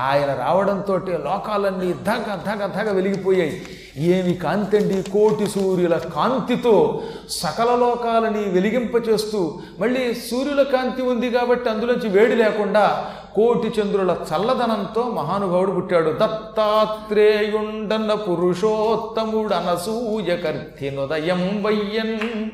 ఆయన 0.00 0.34
రావడంతో 0.34 0.96
లోకాలన్నీ 0.96 1.92
ధగ 1.92 2.38
ధగ 2.46 2.66
ధగ 2.66 2.92
వెలిగిపోయాయి. 2.92 3.62
ఏమి 3.96 4.34
కాంతి 4.34 4.76
అండి 4.76 5.10
కోటి 5.10 5.46
సూర్యుల 5.46 5.96
కాంతితో 5.96 7.02
సకల 7.28 7.74
లోకాలని 7.74 8.38
వెలిగింపచేస్తూ 8.38 9.58
మళ్ళీ 9.78 10.14
సూర్యుల 10.14 10.62
కాంతి 10.62 11.02
ఉంది 11.02 11.30
కాబట్టి 11.30 11.70
అందులోంచి 11.70 12.08
వేడి 12.08 12.36
లేకుండా 12.36 13.06
కోటి 13.34 13.80
చంద్రుల 13.80 14.10
చల్లదనంతో 14.10 15.02
మహానుభావుడు 15.02 15.70
పుట్టాడు. 15.70 16.10
దత్తాత్రేయుండన్న 16.10 18.14
పురుషోత్తముడు 18.14 20.36
కర్తినుదయం 20.36 21.62
వయ్యన్. 21.66 22.50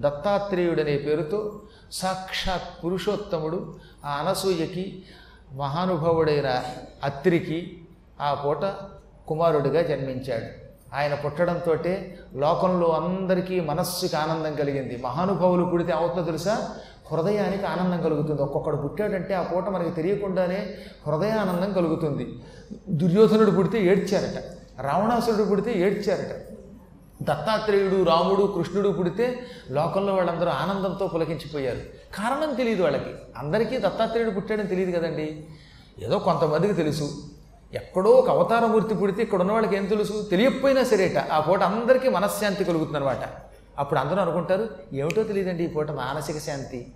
దత్తాత్రేయుడనే 0.00 0.96
పేరుతో 0.96 1.60
సాక్షాత్ 1.92 2.84
పురుషోత్తముడు 2.84 3.78
ఆ 4.04 4.10
అనసూయకి 4.12 5.02
మహానుభావుడైన 5.52 6.62
అత్రికి 7.04 7.78
ఆ 8.20 8.34
పూట 8.34 8.62
కుమారుడిగా 9.28 9.82
జన్మించాడు. 9.82 10.70
ఆయన 10.96 11.14
పుట్టడంతో 11.14 11.76
లోకంలో 12.34 12.88
అందరికీ 12.88 13.60
మనస్సుకి 13.60 14.16
ఆనందం 14.16 14.54
కలిగింది. 14.54 14.96
మహానుభావులు 14.96 15.64
పుడితే 15.64 15.92
అవుతుందో 15.92 16.22
తెలుసా? 16.22 16.76
హృదయానికి 17.12 17.66
ఆనందం 17.66 18.02
కలుగుతుంది. 18.02 18.42
ఒక్కొక్కడు 18.42 18.76
పుట్టాడంటే 18.76 19.34
ఆ 19.34 19.42
పూట 19.42 19.68
మనకి 19.68 19.90
తెలియకుండానే 19.90 20.74
హృదయానందం 21.06 21.72
కలుగుతుంది. 21.72 22.38
దుర్యోధనుడు 22.88 23.50
పుడితే 23.50 23.84
ఏడ్చారట 23.84 24.42
రావణాసురుడు 24.82 25.42
పుడితే 25.42 25.72
ఏడ్చారట 25.78 26.36
దత్తాత్రేయుడు 27.22 28.02
రాముడు 28.02 28.52
కృష్ణుడు 28.56 28.88
పుడితే 28.88 29.40
లోకంలో 29.70 30.14
వాళ్ళందరూ 30.14 30.48
ఆనందంతో 30.48 31.06
పులకించిపోయారు. 31.06 31.78
కారణం 32.14 32.54
తెలియదు 32.54 32.82
వాళ్ళకి. 32.82 33.10
అందరికీ 33.36 33.78
దత్తాత్రేయుడు 33.78 34.30
పుట్టాడని 34.30 34.66
తెలియదు 34.66 34.98
కదండి. 34.98 35.44
ఏదో 36.02 36.18
కొంతమందికి 36.18 36.72
తెలుసు. 36.72 37.10
ఎక్కడో 37.74 38.10
ఒక 38.10 38.28
అవతారమూర్తి 38.28 38.94
పుడితే 38.94 39.22
ఇక్కడ 39.22 39.40
ఉన్న 39.40 39.52
వాళ్ళకి 39.52 39.76
ఏం 39.76 39.84
తెలుసు? 39.84 40.28
తెలియకపోయినా 40.30 40.84
సరేట. 40.84 41.18
ఆ 41.18 41.40
పూట 41.40 41.62
అందరికీ 41.62 42.08
మనశ్శాంతి 42.08 42.64
కలుగుతుందన్నమాట. 42.64 43.24
అప్పుడు 43.78 44.00
అందరూ 44.00 44.16
అనుకుంటారు 44.16 44.68
ఏమిటో 44.92 45.22
తెలియదండి 45.22 45.64
ఈ 45.64 45.66
పూట 45.66 45.90
మానసిక 45.90 46.38
శాంతి. 46.38 46.92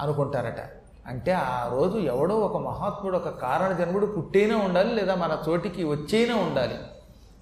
అనుకుంటారట. 0.00 0.60
అంటే 1.06 1.32
ఆ 1.32 1.70
రోజు 1.72 1.98
ఎవడో 1.98 2.34
ఒక 2.34 2.56
మహాత్ముడు 2.56 3.16
ఒక 3.16 3.28
కారణ 3.28 3.72
జన్ముడు 3.72 4.06
పుట్టైనా 4.06 4.56
ఉండాలి 4.56 4.94
లేదా 4.94 5.14
మన 5.14 5.38
చోటికి 5.48 5.84
వచ్చైనా 5.84 6.36
ఉండాలి. 6.36 6.78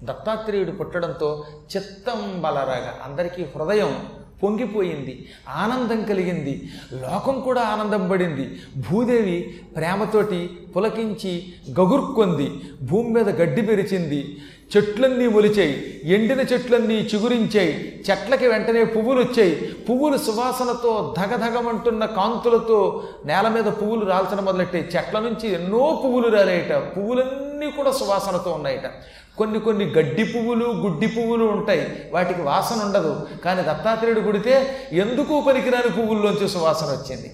దత్తాత్రేయుడు 0.03 0.71
పుట్టడంతో 0.71 1.45
చిత్తం 1.75 2.41
బలరాగా 2.41 2.93
అందరికీ 3.03 3.43
హృదయం 3.43 4.09
పొంగిపోయింది 4.43 5.25
ఆనందం 5.49 6.03
కలిగింది 6.03 6.69
లోకం 6.93 7.41
కూడా 7.41 7.61
ఆనందం 7.61 8.09
పడింది. 8.09 8.59
భూదేవి 8.91 9.59
ప్రేమతోటి 9.75 10.49
పులకించి 10.75 11.53
గగుర్కొంది 11.79 12.51
భూమి 12.81 13.09
మీద 13.09 13.29
గడ్డి 13.29 13.61
పెరిచింది. 13.61 14.37
చెట్లన్నీ 14.77 15.27
మొలిచాయి 15.27 16.01
ఎండిన 16.03 16.39
చెట్లన్నీ 16.39 16.95
చిగురించాయి. 16.95 18.03
చెట్లకి 18.11 18.47
వెంటనే 18.47 18.83
పువ్వులు 18.83 19.19
వచ్చాయి. 19.19 19.55
పువ్వులు 19.89 20.17
సువాసనతో 20.17 21.15
ధగధగమంటున్న 21.17 22.05
కాంతులతో 22.05 23.03
నేల 23.25 23.47
మీద 23.47 23.63
పువ్వులు 23.63 24.05
రాల్చడం 24.05 24.45
మొదలెట్టాయి. 24.45 24.89
చెట్ల 24.97 25.19
నుంచి 25.19 25.53
ఎన్నో 25.53 26.01
పువ్వులు 26.05 26.27
రాలేట 26.29 26.73
పువ్వులన్నీ 26.73 27.46
కూడా 27.65 27.91
సువాసనతో 27.91 28.51
ఉన్నాయట. 28.51 28.89
కొన్ని 29.37 29.59
కొన్ని 29.59 29.85
గడ్డి 29.85 30.23
పువ్వులు 30.23 30.65
గుడ్డి 30.65 31.07
పువ్వులు 31.07 31.45
ఉంటాయి. 31.45 32.09
వాటికి 32.13 32.41
వాసన 32.41 32.81
ఉండదు. 32.85 33.27
కానీ 33.45 33.61
దత్తాత్రేయుడు 33.61 34.19
గుడితే 34.19 34.77
ఎందుకు 34.91 35.41
పనికిరాని 35.41 35.89
పువ్వుల్లోంచి 35.89 36.49
సువాసన 36.49 36.87
వచ్చింది? 36.87 37.33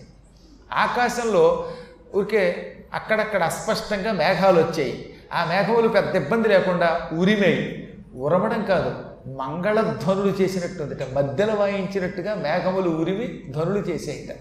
ఆకాశంలో 0.74 1.72
ఊరికే 2.16 2.76
అక్కడక్కడ 2.94 3.44
అస్పష్టంగా 3.44 4.12
మేఘాలు 4.12 4.60
వచ్చాయి. 4.60 5.14
ఆ 5.34 5.46
మేఘములు 5.46 5.88
పెద్ద 5.88 6.16
ఇబ్బంది 6.16 6.48
లేకుండా 6.48 7.10
ఉరిమేయి 7.18 7.94
ఉరమడం 8.16 8.66
కాదు 8.66 8.96
మంగళ 9.38 9.82
ధ్వనులు 9.82 10.42
చేసినట్టుందిట. 10.42 11.14
మధ్యలో 11.14 11.54
వాయించినట్టుగా 11.54 12.36
మేఘములు 12.36 12.90
ఉరిమి 12.90 13.52
ధ్వనులు 13.52 13.80
చేసేయట. 13.80 14.36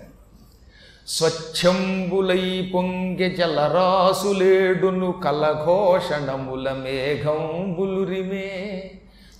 స్వచ్ఛంబులై 1.09 2.71
పొంగె 2.75 3.31
జలరాసులేడును 3.31 5.13
కలఘోషణముల 5.13 6.73
మేఘంబులురిమే. 6.73 8.91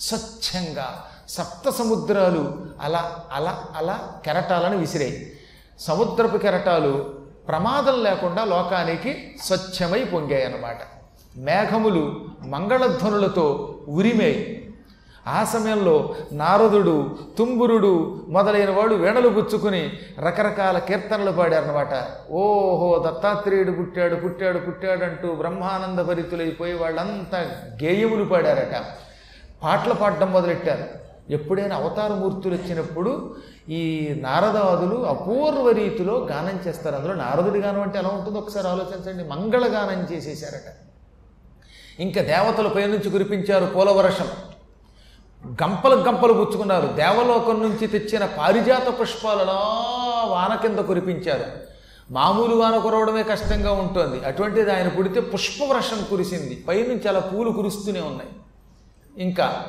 స్వచ్ఛంగా 0.01 1.05
సప్త 1.29 1.71
సముద్రాలు 1.71 2.67
అలా 2.81 3.17
అలా 3.33 3.65
అలా 3.77 4.13
కెరటాలను 4.25 4.79
విసిరాయి. 4.79 5.33
సముద్రపు 5.81 6.37
కెరటాలు 6.37 7.15
ప్రమాదం 7.49 8.03
లేకుండా 8.03 8.45
లోకానికి 8.45 9.35
స్వచ్ఛమై 9.43 10.05
పొంగాయి 10.05 10.45
అన్నమాట 10.45 10.77
మేఘములు 11.37 12.27
మంగళధ్వనులతో 12.43 13.79
ఉరిమే. 13.89 14.63
ఆ 15.27 15.45
సమయంలో 15.45 16.15
నారదుడు 16.33 17.19
తుంబురుడు 17.39 18.25
మొదలైన 18.29 18.71
వాళ్ళు 18.71 18.95
వేణలు 18.95 19.29
పుచ్చుకుని 19.29 19.93
రకరకాల 20.27 20.79
కీర్తనలు 20.79 21.33
పాడారనమాట 21.33 21.89
ఓహో 22.31 23.05
దత్తాత్రేయుడు 23.07 23.73
పుట్టాడు 23.73 24.15
పుట్టాడు 24.15 24.59
పుట్టాడంటూ 24.59 25.35
బ్రహ్మానంద 25.35 25.99
భరితులైపోయి 25.99 26.75
వాళ్ళంతా 26.75 27.39
గేయములు 27.83 28.25
పాడారట. 28.25 28.85
పాటలు 29.63 29.95
పాడడం 29.95 30.33
మొదలెట్టారు. 30.33 30.85
ఎప్పుడైనా 31.33 31.77
అవతారమూర్తులు 31.77 32.55
వచ్చినప్పుడు 32.55 33.37
ఈ 33.69 34.15
నారదాదులు 34.21 35.07
అపూర్వ 35.07 35.71
రీతిలో 35.71 36.29
గానం 36.31 36.61
చేస్తారు. 36.69 36.97
అందులో 36.97 37.15
నారదుడి 37.15 37.59
గానం 37.59 37.81
అంటే 37.81 37.99
ఎలా 37.99 38.09
ఉంటుందో 38.09 38.39
ఒకసారి 38.39 38.69
ఆలోచించండి. 38.69 39.25
మంగళగానం 39.25 40.17
చేసేశారట. 40.17 40.75
ఇంకా 42.01 42.23
దేవతల 42.23 42.69
పైనుంచి 42.69 43.11
కురిపించారు 43.11 43.65
పూలవర్షం. 43.65 44.27
గంపలు 45.47 45.97
గంపలు 45.97 46.33
పుచ్చుకున్నారు 46.33 46.87
దేవలోకం 46.87 47.63
నుంచి 47.63 47.87
తెచ్చిన 47.87 48.25
పారిజాత 48.25 49.01
పుష్పాలలో 49.01 49.53
వాన 50.27 50.59
కింద 50.63 50.79
కురిపించారు. 50.79 51.45
మామూలు 52.13 52.55
వాన 52.55 52.79
కురవడమే 52.79 53.23
కష్టంగా 53.23 53.73
ఉంటుంది. 53.73 54.25
అటువంటిది 54.25 54.73
ఆయన 54.73 54.89
పుడితే 54.89 55.21
పుష్పవర్షం 55.21 56.07
కురిసింది. 56.11 56.65
పైనుంచి 56.69 57.09
అలా 57.09 57.21
పూలు 57.21 57.51
కురుస్తూనే 57.51 58.01
ఉన్నాయి. 58.01 58.31
ఇంకా 59.19 59.67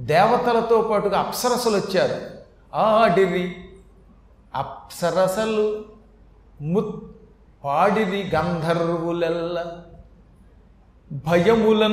దేవతలతో 0.00 0.80
పాటుగా 0.80 1.18
అప్సరసలు 1.18 1.76
వచ్చారు. 1.76 2.20
ఆడిరి 2.74 3.56
అప్సరసలు 4.54 5.84
ముత్ 6.62 7.04
పాడిరి 7.64 8.30
గంధర్వులెల్ల 8.34 9.66
భయములం 11.12 11.92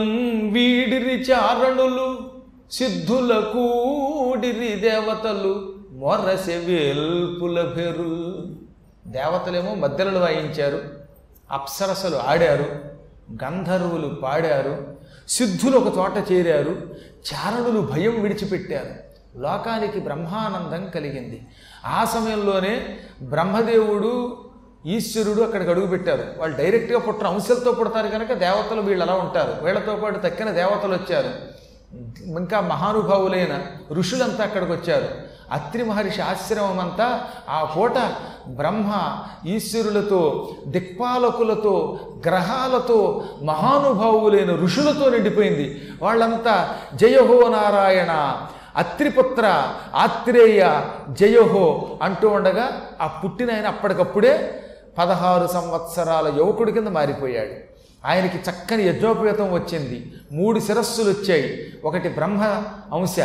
వీడిరి 0.54 1.22
చారణులు 1.22 2.33
సిద్ధులకూడిరి 2.74 4.76
దేవతలు 4.76 5.74
మొరసె 5.92 6.58
వేల్పుల 6.58 7.74
పేరు 7.78 8.44
దేవతలేమో 9.08 9.76
మధ్యలో 9.76 10.20
వాయించారు 10.20 10.82
అప్సరసలు 11.52 12.16
ఆడారు 12.16 12.66
గంధర్వులు 13.44 14.08
పాడారు 14.08 14.98
సిద్ధులు 15.28 15.78
ఒక 15.78 15.98
చోట 15.98 16.32
చేరారు 16.32 16.88
చారణులు 17.30 17.80
భయం 17.80 18.22
విడిచిపెట్టారు. 18.22 18.90
లోకానికి 19.40 20.00
బ్రహ్మానందం 20.00 20.90
కలిగింది. 20.90 21.48
ఆ 21.86 22.06
సమయంలోనే 22.06 22.98
బ్రహ్మదేవుడు 23.22 24.38
ఈశ్వరుడు 24.86 25.42
అక్కడికి 25.42 25.70
అడుగుపెట్టారు 25.70 26.24
వాళ్ళు 26.38 26.58
డైరెక్ట్గా 26.58 27.00
పుట్టిన 27.00 27.28
అంశాలతో 27.28 27.72
పుడతారు 27.72 28.08
కనుక 28.08 28.34
దేవతలు 28.34 28.82
వీళ్ళు 28.82 29.06
అలా 29.06 29.14
ఉంటారు. 29.14 29.66
వీళ్ళతో 29.66 29.96
పాటు 29.96 30.20
తక్కిన 30.20 30.52
దేవతలు 30.52 30.94
వచ్చారు. 30.94 31.63
ఇంకా 32.26 32.60
మహానుభావులైన 32.60 33.62
ఋషులంతా 33.92 34.44
అక్కడికి 34.44 34.72
వచ్చారు 34.72 35.08
అత్రి 35.52 35.84
మహర్షి 35.84 36.22
ఆశ్రమం 36.22 36.80
అంతా 36.80 37.22
ఆ 37.50 37.64
పూట 37.64 37.94
బ్రహ్మ 38.48 39.18
ఈశ్వరులతో 39.46 40.50
దిక్పాలకులతో 40.68 42.00
గ్రహాలతో 42.28 43.24
మహానుభావులైన 43.44 44.56
ఋషులతో 44.56 45.10
నిండిపోయింది. 45.10 45.82
వాళ్ళంతా 46.02 46.76
జయహో 46.96 47.50
నారాయణ 47.50 48.42
అత్రిపుత్ర 48.76 49.74
ఆత్రేయ 49.96 50.82
జయహో 51.10 51.98
అంటూ 52.02 52.30
ఉండగా 52.30 52.82
ఆ 53.02 53.08
పుట్టిన 53.08 53.54
ఆయన 53.54 53.68
అప్పటికప్పుడే 53.68 54.64
పదహారు 54.98 55.48
సంవత్సరాల 55.48 56.34
యువకుడి 56.38 56.72
కింద 56.72 56.88
మారిపోయాడు. 56.88 57.74
ఆయనకి 58.08 58.38
చక్కని 58.38 58.84
యజ్ఞోపేతం 58.84 59.54
వచ్చింది. 59.54 60.14
మూడు 60.34 60.60
శిరస్సులు 60.60 61.10
వచ్చాయి. 61.10 61.74
ఒకటి 61.86 62.10
బ్రహ్మ 62.10 62.44
అంశ 62.94 63.16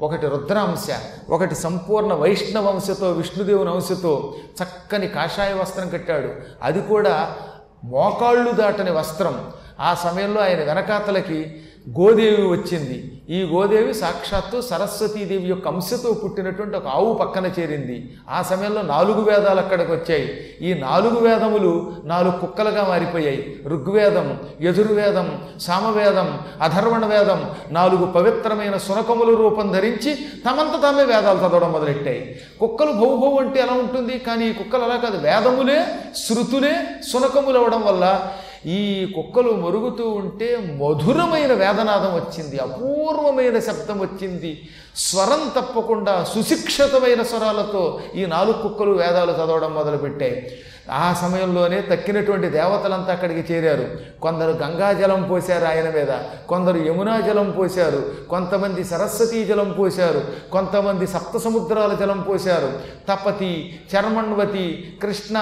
ఒకటి 0.00 0.26
రుద్ర 0.26 0.58
అంశ 0.58 0.86
ఒకటి 1.30 1.54
సంపూర్ణ 1.54 2.12
వైష్ణవ 2.12 2.66
అంశతో 2.66 3.12
విష్ణుదేవుని 3.12 3.70
అంశతో 3.70 4.34
చక్కని 4.62 5.08
కాషాయ 5.08 5.52
వస్త్రం 5.52 5.88
కట్టాడు. 5.88 6.28
అది 6.62 6.80
కూడా 6.80 7.36
మోకాళ్ళు 7.84 8.50
దాటని 8.50 8.90
వస్త్రం. 8.90 9.52
ఆ 9.80 9.94
సమయంలో 9.94 10.40
ఆయన 10.40 10.58
వెనకాతలకి 10.58 11.62
గోదేవి 11.88 12.46
వచ్చింది. 12.46 13.12
ఈ 13.30 13.42
గోదేవి 13.42 13.94
సాక్షాత్తు 13.94 14.60
సరస్వతీదేవి 14.60 15.48
యొక్క 15.48 15.68
అంశతో 15.68 16.12
పుట్టినటువంటి 16.12 16.76
ఒక 16.76 16.86
ఆవు 16.86 17.14
పక్కన 17.14 17.46
చేరింది. 17.46 18.16
ఆ 18.30 18.42
సమయంలో 18.42 18.82
నాలుగు 18.82 19.22
వేదాలు 19.22 19.60
అక్కడికి 19.60 19.92
వచ్చాయి. 19.92 20.40
ఈ 20.60 20.74
నాలుగు 20.74 21.20
వేదములు 21.20 21.92
నాలుగు 22.04 22.40
కుక్కలుగా 22.40 22.84
మారిపోయాయి. 22.88 23.60
ఋగ్వేదం 23.66 24.38
యజుర్వేదం 24.62 25.40
సామవేదం 25.60 26.38
అధర్వణ 26.62 27.06
వేదం 27.06 27.50
నాలుగు 27.70 28.06
పవిత్రమైన 28.06 28.76
సునకములు 28.76 29.34
రూపం 29.36 29.72
ధరించి 29.72 30.14
తమంత 30.14 30.82
తామే 30.82 31.04
వేదాలు 31.04 31.38
చదవడం 31.38 31.72
మొదలెట్టాయి. 31.72 32.40
కుక్కలు 32.60 32.92
భౌ 32.92 33.36
అంటే 33.40 33.60
ఎలా 33.60 33.72
ఉంటుంది? 33.72 34.18
కానీ 34.18 34.46
ఈ 34.46 34.52
కుక్కలు 34.52 34.82
అలా 34.82 34.96
కాదు. 34.96 35.16
వేదములే 35.16 35.86
శృతులే 36.16 36.76
సునకములు 37.12 37.56
అవ్వడం 37.56 37.82
వల్ల 37.82 38.32
ఈ 38.66 39.12
కుక్కలు 39.14 39.50
మరుగుతూ 39.50 40.04
ఉంటే 40.10 40.78
మధురమైన 40.82 41.52
వేదనాదం 41.52 42.12
వచ్చింది 42.14 42.58
అపూర్వమైన 42.58 43.58
శబ్దం 43.58 43.98
వచ్చింది. 44.00 44.68
స్వరం 44.96 45.42
తప్పకుండా 45.56 46.14
సుశిక్షితమైన 46.34 47.22
స్వరాలతో 47.22 48.00
ఈ 48.14 48.26
నాలుగు 48.26 48.58
కుక్కలు 48.62 48.90
వేదాలు 48.90 49.32
చదవడం 49.32 49.74
మొదలుపెట్టాయి. 49.74 50.36
ఆ 50.90 51.14
సమయంలోనే 51.20 51.80
తక్కినటువంటి 51.80 52.46
దేవతలంతా 52.46 53.12
అక్కడికి 53.12 53.54
చేరారు. 53.54 53.86
కొందరు 54.22 54.50
గంగాజలం 54.50 55.22
పోశారు 55.22 55.64
ఆయన 55.64 55.84
మీద 55.84 56.12
కొందరు 56.48 56.78
యమునా 56.78 57.20
జలం 57.20 57.50
పోశారు 57.50 58.04
కొంతమంది 58.30 58.84
సరస్వతీ 58.84 59.44
జలం 59.44 59.74
పోశారు 59.78 60.22
కొంతమంది 60.52 61.06
సప్త 61.06 61.38
సముద్రాల 61.38 61.94
జలం 61.94 62.20
పోశారు. 62.20 62.72
తపతి 63.08 63.80
చర్మణ్వతి 63.94 64.94
కృష్ణ 65.02 65.38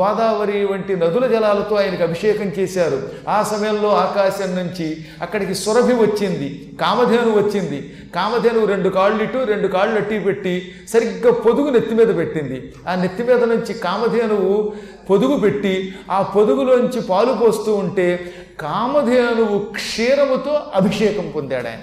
గోదావరి 0.00 0.64
వంటి 0.64 0.96
నదుల 0.96 1.26
జలాలతో 1.26 1.76
ఆయనకు 1.76 2.02
అభిషేకం 2.02 2.52
చేశారు. 2.58 3.02
ఆ 3.28 3.42
సమయంలో 3.42 3.88
ఆకాశం 3.88 4.56
నుంచి 4.56 5.06
అక్కడికి 5.22 5.54
సురభి 5.54 5.92
వచ్చింది 5.92 6.72
కామధేను 6.80 7.30
వచ్చింది. 7.30 7.96
కామధేను 8.14 8.64
రెండు 8.64 8.88
కాళ్ళు 8.88 9.22
ఇటు 9.22 9.38
రెండు 9.38 9.68
కాళ్ళు 9.68 9.96
అట్టి 9.96 10.18
పెట్టి 10.20 10.74
సరిగ్గా 10.88 11.32
పొదుగు 11.32 11.70
నెత్తి 11.70 11.94
మీద 11.94 12.16
పెట్టింది. 12.16 12.74
ఆ 12.88 12.94
నెత్తి 12.94 13.22
మీద 13.22 13.44
నుంచి 13.44 13.74
కామధేనువు 13.74 14.72
పొదుగు 15.10 15.36
పెట్టి 15.36 15.94
ఆ 16.10 16.22
పొదుగులోంచి 16.22 17.00
పాలు 17.00 17.32
పోస్తూ 17.32 17.74
ఉంటే 17.74 18.34
కామధేనువు 18.60 19.58
క్షీరముతో 19.58 20.62
అభిషేకం 20.74 21.32
పొందాడు 21.36 21.68
ఆయన. 21.68 21.78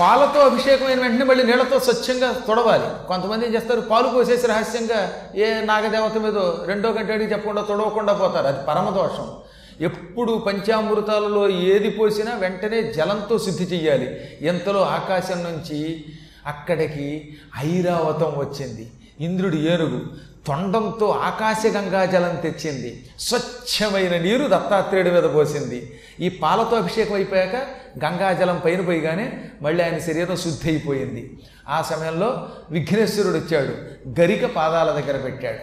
పాలతో 0.00 0.40
అభిషేకమైన 0.40 1.00
వెంటనే 1.00 1.24
మళ్ళీ 1.24 1.44
నీళ్ళతో 1.44 1.78
స్వచ్ఛంగా 1.78 2.32
తొడవాలి. 2.32 3.06
కొంతమంది 3.08 3.46
ఏం 3.46 3.54
చేస్తారు? 3.54 3.80
పాలు 3.80 4.08
పోసేసి 4.08 4.46
రహస్యంగా 4.46 5.12
ఏ 5.34 5.60
నాగదేవత 5.64 6.16
మీద 6.16 6.38
రెండో 6.66 6.90
గంట 6.90 7.10
అడిగి 7.10 7.32
చెప్పకుండా 7.32 7.62
తొడవకుండా 7.62 8.12
పోతారు. 8.12 8.46
అది 8.46 8.66
పరమదోషం 8.66 9.28
ఎప్పుడు 9.80 10.32
పంచామృతాలలో 10.46 11.48
ఏది 11.48 11.90
పోసినా 11.90 12.34
వెంటనే 12.34 12.92
జలంతో 12.92 13.38
శుద్ధి 13.38 13.64
చెయ్యాలి. 13.64 14.20
ఎంతలో 14.40 14.80
ఆకాశం 14.82 15.44
నుంచి 15.44 16.04
అక్కడికి 16.48 17.36
ఐరావతం 17.58 18.30
వచ్చింది. 18.38 18.90
ఇంద్రుడి 19.20 19.58
ఏనుగు 19.72 20.02
తొండంతో 20.46 21.08
ఆకాశగంగా 21.08 22.04
జలం 22.04 22.36
తెచ్చింది. 22.36 23.10
స్వచ్ఛమైన 23.20 24.22
నీరు 24.22 24.44
దత్తాత్రేయుడి 24.44 25.10
మీద 25.10 25.22
పోసింది. 25.22 26.00
ఈ 26.20 26.28
పాలతో 26.28 26.76
అభిషేకం 26.76 27.14
అయిపోయాక 27.14 27.56
గంగాజలం 28.04 28.62
పైన 28.64 28.80
పోయిగానే 28.80 29.44
మళ్ళీ 29.62 29.84
ఆయన 29.84 29.98
శరీరం 29.98 30.36
శుద్ధి 30.36 30.68
అయిపోయింది 30.68 31.38
ఆ 31.68 31.82
సమయంలో 31.82 32.48
విఘ్నేశ్వరుడు 32.70 33.38
వచ్చాడు. 33.38 33.74
గరిక 34.20 34.46
పాదాల 34.56 34.90
దగ్గర 34.90 35.16
పెట్టాడు. 35.16 35.58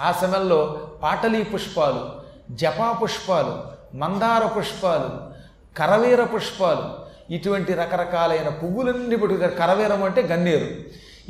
ఆ 0.00 0.12
సమయంలో 0.12 0.90
పాటలీ 1.02 1.42
పుష్పాలు 1.42 2.22
జపా 2.54 2.92
పుష్పాలు 2.92 3.82
మందార 3.96 4.46
పుష్పాలు 4.46 5.32
కరవీర 5.78 6.24
పుష్పాలు 6.24 7.01
ఇటువంటి 7.30 7.74
రకరకాలైన 7.74 8.48
పువ్వులన్నీ 8.48 9.16
పట్టుకు 9.16 9.56
కరవీరం 9.58 10.02
అంటే 10.02 10.22
గన్నేరు. 10.22 10.66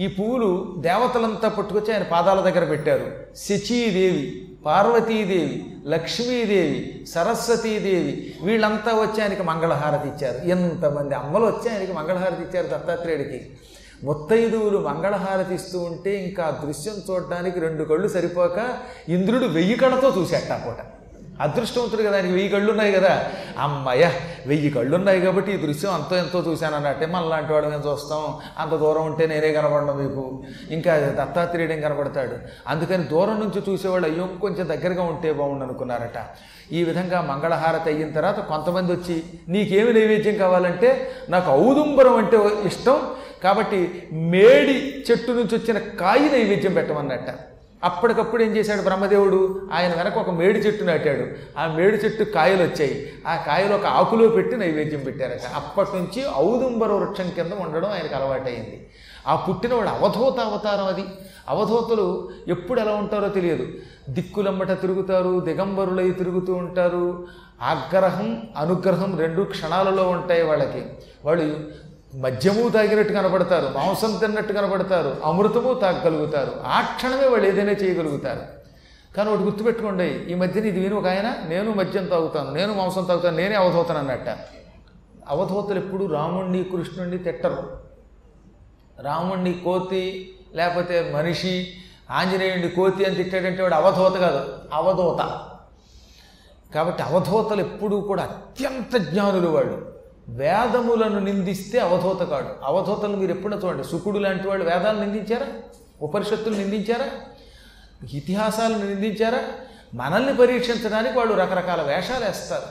ఈ 0.03 0.07
పువ్వులు 0.07 0.75
దేవతలంతా 0.79 1.49
పట్టుకొచ్చి 1.49 1.93
ఆయన 1.93 2.03
పాదాల 2.03 2.41
దగ్గర 2.41 2.65
పెట్టారు. 2.65 3.11
శచీదేవి 3.37 4.49
పార్వతీదేవి 4.67 5.67
లక్ష్మీదేవి 5.87 7.07
సరస్వతీదేవి 7.15 8.35
వీళ్ళంతా 8.43 8.95
వచ్చి 8.95 9.23
ఆయనకి 9.23 9.43
మంగళహారతి 9.43 10.09
ఇచ్చారు. 10.09 10.49
ఎంతమంది 10.49 11.15
అమ్మలు 11.15 11.45
వచ్చి 11.45 11.73
ఆయనకి 11.73 11.93
మంగళహారతి 11.93 12.43
ఇచ్చారు 12.43 12.67
దత్తాత్రేయుడికి. 12.67 13.51
ముత్తైదువులు 14.05 14.79
మంగళహారతి 14.79 15.55
ఇస్తూ 15.55 15.81
ఉంటే 15.81 16.25
ఇంకా 16.25 16.63
దృశ్యం 16.67 16.95
చూడడానికి 17.11 17.61
రెండు 17.61 17.85
కళ్ళు 17.85 18.09
సరిపోక 18.09 18.77
ఇంద్రుడు 19.09 19.45
వెయ్యి 19.45 19.77
కళ్ళతో 19.77 20.09
చూశాట 20.21 20.67
పూట. 20.67 20.77
అదృష్టవంతుడు 21.41 22.03
కదా 22.03 22.15
ఆయనకి 22.15 22.33
వెయ్యి 22.33 22.49
కళ్ళు 22.49 22.71
ఉన్నాయి 22.71 22.93
కదా. 22.93 23.25
అమ్మయ్య 23.59 24.11
వెయ్యి 24.47 24.71
కళ్ళు 24.71 24.97
ఉన్నాయి 24.97 25.21
కాబట్టి 25.21 25.53
ఈ 25.53 25.57
దృశ్యం 25.57 25.95
అంతో 25.95 26.17
ఎంతో 26.17 26.39
చూశాను 26.41 26.77
అన్నట్టే 26.77 27.07
మనలాంటి 27.07 27.53
వాడు 27.53 27.67
మేము 27.67 27.93
చూస్తాం. 27.93 28.35
అంత 28.59 28.73
దూరం 28.73 29.07
ఉంటే 29.07 29.27
నేనే 29.27 29.53
కనపడను 29.53 29.93
మీకు. 29.93 30.43
ఇంకా 30.71 30.99
దత్తాత్రేయుడు 30.99 31.81
కనపడతాడు 31.81 32.33
అందుకని 32.69 33.05
దూరం 33.05 33.41
నుంచి 33.41 33.73
చూసేవాళ్ళు 33.73 34.09
అయ్యో 34.09 34.27
కొంచెం 34.27 34.69
దగ్గరగా 34.69 35.03
ఉంటే 35.03 35.33
బాగుండు 35.33 35.65
అనుకున్నారట. 35.65 36.25
ఈ 36.73 36.85
విధంగా 36.85 37.21
మంగళహారతి 37.21 37.91
అయిన 37.91 38.11
తర్వాత 38.11 38.41
కొంతమంది 38.41 38.93
వచ్చి 38.93 39.23
నీకేమి 39.49 39.93
నైవేద్యం 39.93 40.37
కావాలంటే 40.37 41.11
నాకు 41.29 41.51
ఔదుంబరం 41.51 42.17
అంటే 42.17 42.37
ఇష్టం 42.67 43.01
కాబట్టి 43.45 44.09
మేడి 44.13 45.05
చెట్టు 45.11 45.33
నుంచి 45.33 45.57
వచ్చిన 45.57 45.79
కాయి 45.79 46.31
నైవేద్యం 46.31 46.75
పెట్టమన్నట్ట. 46.75 47.31
అప్పటికప్పుడు 47.85 48.43
ఏం 48.43 48.57
చేశాడు 48.57 48.83
బ్రహ్మదేవుడు? 48.83 49.69
ఆయన 49.73 49.95
వెనక 49.95 50.19
ఒక 50.19 50.31
మేడి 50.31 50.59
చెట్టు 50.59 50.85
నాటాడు. 50.85 51.27
ఆ 51.59 51.67
మేడి 51.67 51.97
చెట్టు 51.97 52.25
కాయలు 52.25 52.63
వచ్చాయి. 52.63 53.13
ఆ 53.27 53.37
కాయలు 53.47 53.75
ఒక 53.75 53.87
ఆకులో 53.87 54.29
పెట్టి 54.29 54.57
నైవేద్యం 54.57 55.01
పెట్టారట. 55.01 55.41
అప్పటి 55.55 55.91
నుంచి 55.95 56.25
ఔదుంబర 56.37 56.93
వృక్షం 56.93 57.31
కింద 57.31 57.53
ఉండడం 57.53 57.91
ఆయనకు 57.91 58.15
అలవాటైంది. 58.15 58.91
ఆ 59.27 59.37
పుట్టినవాడు 59.37 59.89
అవధూత 59.89 60.41
అవతారం 60.41 60.87
అది. 60.87 61.05
అవధూతలు 61.49 62.31
ఎప్పుడు 62.49 62.81
ఎలా 62.81 62.93
ఉంటారో 62.93 63.29
తెలియదు. 63.29 63.67
దిక్కులమ్మట 64.09 64.81
తిరుగుతారు 64.81 65.41
దిగంబరులై 65.41 66.11
తిరుగుతూ 66.11 66.55
ఉంటారు. 66.55 67.27
ఆగ్రహం 67.63 68.49
అనుగ్రహం 68.57 69.19
రెండు 69.19 69.43
క్షణాలలో 69.43 70.09
ఉంటాయి 70.09 70.43
వాళ్ళకి. 70.43 70.85
వాళ్ళు 71.25 71.57
మద్యము 72.15 72.69
తాగినట్టు 72.69 73.13
కనపడతారు 73.13 73.67
మాంసం 73.67 74.17
తిన్నట్టు 74.17 74.53
కనపడతారు 74.53 75.17
అమృతము 75.25 75.75
తాగగలుగుతారు 75.75 76.61
ఆ 76.67 76.81
క్షణమే 76.81 77.29
వాళ్ళు 77.29 77.49
ఏదైనా 77.49 77.73
చేయగలుగుతారు. 77.73 78.41
కానీ 79.17 79.31
ఒకటి 79.31 79.43
గుర్తుపెట్టుకోండి 79.43 80.05
ఈ 80.05 80.35
మధ్యన 80.35 80.65
ఇది 80.67 80.81
విని 80.81 80.95
ఒక 80.95 81.07
ఆయన 81.07 81.37
నేను 81.45 81.71
మద్యం 81.71 82.07
తాగుతాను 82.07 82.53
నేను 82.53 82.75
మాంసం 82.75 83.05
తాగుతాను 83.05 83.37
నేనే 83.37 83.55
అవధూతను 83.55 83.99
అన్నట్ట. 83.99 84.29
అవధూతలు 85.29 85.79
ఎప్పుడు 85.79 86.05
రాముణ్ణి 86.05 86.65
కృష్ణుణ్ణి 86.65 87.19
తిట్టరు. 87.19 87.79
రాముణ్ణి 89.03 89.53
కోతి 89.53 90.35
లేకపోతే 90.55 91.13
మనిషి 91.15 91.73
ఆంజనేయుడిని 92.11 92.69
కోతి 92.69 93.05
అని 93.05 93.15
తిట్టాడంటే 93.15 93.63
వాడు 93.63 93.75
అవధూత 93.75 94.21
కాదు 94.21 94.53
అవధూత. 94.73 95.41
కాబట్టి 96.75 97.03
అవధూతలు 97.03 97.61
ఎప్పుడూ 97.61 98.01
కూడా 98.01 98.23
అత్యంత 98.23 98.97
జ్ఞానులు 98.97 99.49
వాళ్ళు. 99.49 99.92
వేదములను 100.29 101.19
నిందిస్తే 101.19 101.79
అవధూత 101.79 102.23
కాడు. 102.23 102.47
అవధూతలు 102.65 103.17
మీరు 103.17 103.31
ఎప్పుడైనా 103.31 103.67
చూడండి. 103.67 103.85
సుకుడు 103.85 104.19
లాంటి 104.19 104.49
వాళ్ళు 104.49 104.65
వేదాలు 104.65 105.01
నిందించారా? 105.01 105.47
ఉపనిషత్తులు 106.03 106.57
నిందించారా? 106.57 107.07
ఇతిహాసాలను 108.13 108.87
నిందించారా? 108.87 109.39
మనల్ని 109.95 110.37
పరీక్షించడానికి 110.37 111.19
వాళ్ళు 111.19 111.35
రకరకాల 111.35 111.83
వేషాలు 111.83 112.25
వేస్తారు. 112.25 112.63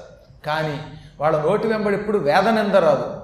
కానీ 0.45 0.79
వాళ్ళ 1.21 1.41
నోటి 1.41 1.67
వెంబడి 1.67 1.95
ఎప్పుడు 1.95 2.17
వేదనింద 2.17 2.75
రాదు. 2.75 3.21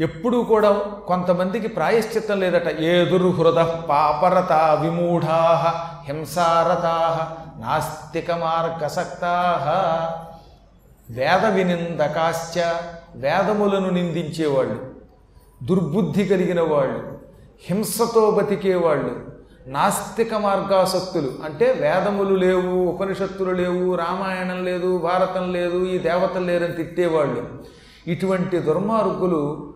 ఎప్పుడూ 0.00 0.42
కూడా 0.42 0.72
కొంతమందికి 1.06 1.68
ప్రాయశ్చిత్తం 1.68 2.40
లేదట. 2.40 2.80
ఏదురు 2.80 3.28
హృద 3.28 3.54
పాపరత 3.64 4.52
విమూఢా 4.52 5.62
హింసారతా 6.04 7.28
నాస్తిక 7.58 8.32
మార్గసక్తా 8.32 9.60
వేద 11.12 11.46
వినిందకాశ్చ 11.46 12.60
వేదములను 13.16 13.90
నిందించేవాళ్ళు 13.90 14.92
దుర్బుద్ధి 15.62 16.24
కలిగిన 16.24 16.60
వాళ్ళు 16.60 17.18
హింసతో 17.62 18.30
బతికేవాళ్ళు 18.30 19.32
నాస్తిక 19.66 20.34
మార్గాసక్తులు. 20.34 21.30
అంటే 21.44 21.72
వేదములు 21.72 22.34
లేవు 22.34 22.84
ఉపనిషత్తులు 22.84 23.50
లేవు 23.50 23.94
రామాయణం 23.94 24.64
లేదు 24.64 24.98
భారతం 24.98 25.52
లేదు 25.52 25.84
ఈ 25.84 25.98
దేవతలు 25.98 26.44
లేరని 26.44 26.72
తిట్టేవాళ్ళు. 26.72 27.48
ఇటువంటి 28.06 28.58
దుర్మార్గులు 28.58 29.71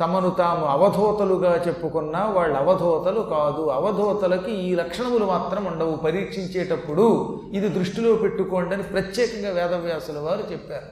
తమను 0.00 0.30
తాము 0.30 0.66
అవధూతలుగా 0.66 1.64
చెప్పుకున్న 1.66 2.18
వాళ్ళు 2.18 2.56
అవధూతలు 2.56 3.20
కాదు. 3.20 3.68
అవధూతలకి 3.68 4.52
ఈ 4.52 4.74
లక్షణములు 4.74 5.24
మాత్రం 5.24 5.64
ఉండవు. 5.64 5.96
పరీక్షించేటప్పుడు 5.96 7.40
ఇది 7.52 7.68
దృష్టిలో 7.68 8.16
పెట్టుకోండి 8.16 8.74
అని 8.74 8.82
ప్రత్యేకంగా 8.82 9.50
వేదవ్యాసుల 9.50 10.18
వారు 10.18 10.52
చెప్పారు. 10.52 10.86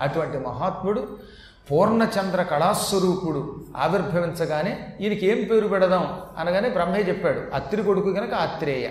అటువంటి 0.00 0.38
మహాత్ముడు 0.38 1.08
పూర్ణచంద్ర 1.70 2.42
కళాస్వరూపుడు 2.42 3.54
ఆవిర్భవించగానే 3.76 4.96
ఈయనకి 5.00 5.26
ఏం 5.26 5.48
పేరు 5.50 5.68
పెడదాం 5.68 6.20
అనగానే 6.38 6.68
బ్రహ్మే 6.68 7.00
చెప్పాడు 7.00 7.40
అత్రి 7.54 7.82
కొడుకు 7.82 8.12
కనుక 8.12 8.34
ఆత్రేయ. 8.34 8.88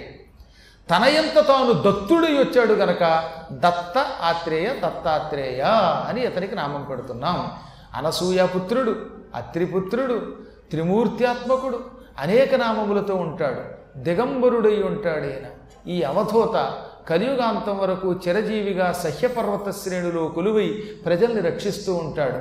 తనయంత 0.96 1.48
తాను 1.48 1.74
దత్తుడై 1.74 2.34
వచ్చాడు 2.34 2.74
గనక 2.74 3.30
దత్త 3.52 3.98
ఆత్రేయ 4.22 4.70
దత్తాత్రేయ 4.70 5.62
అని 6.10 6.26
ఇతనికి 6.26 6.56
నామం 6.56 6.84
పెడుతున్నాం. 6.84 7.52
అనసూయ 7.96 8.46
పుత్రుడు 8.46 9.21
అత్రిపుత్రుడు 9.36 10.34
త్రిమూర్త్యాత్మకుడు 10.72 11.80
అనేక 12.20 12.56
నామములతో 12.56 13.16
ఉంటాడు 13.16 13.82
దిగంబరుడై 14.00 14.84
ఉంటాడు 14.84 15.26
ఈయన. 15.26 15.48
ఈ 15.88 16.02
అవధూత 16.04 16.84
కలియుగాంతం 17.10 17.78
వరకు 17.78 18.14
చిరజీవిగా 18.14 18.92
సహ్యపర్వత 18.92 19.74
శ్రేణులో 19.74 20.28
కొలువై 20.28 20.84
ప్రజల్ని 21.06 21.42
రక్షిస్తూ 21.42 21.96
ఉంటాడు. 21.96 22.38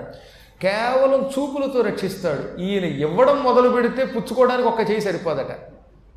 కేవలం 0.62 1.30
చూపులతో 1.38 1.80
రక్షిస్తాడు. 1.80 2.60
ఈయన 2.60 2.84
ఇవ్వడం 2.84 3.42
మొదలు 3.42 3.68
పెడితే 3.68 4.04
పుచ్చుకోవడానికి 4.04 4.68
ఒక్క 4.68 4.90
చేయి 4.90 5.00
సరిపోదట. 5.00 5.46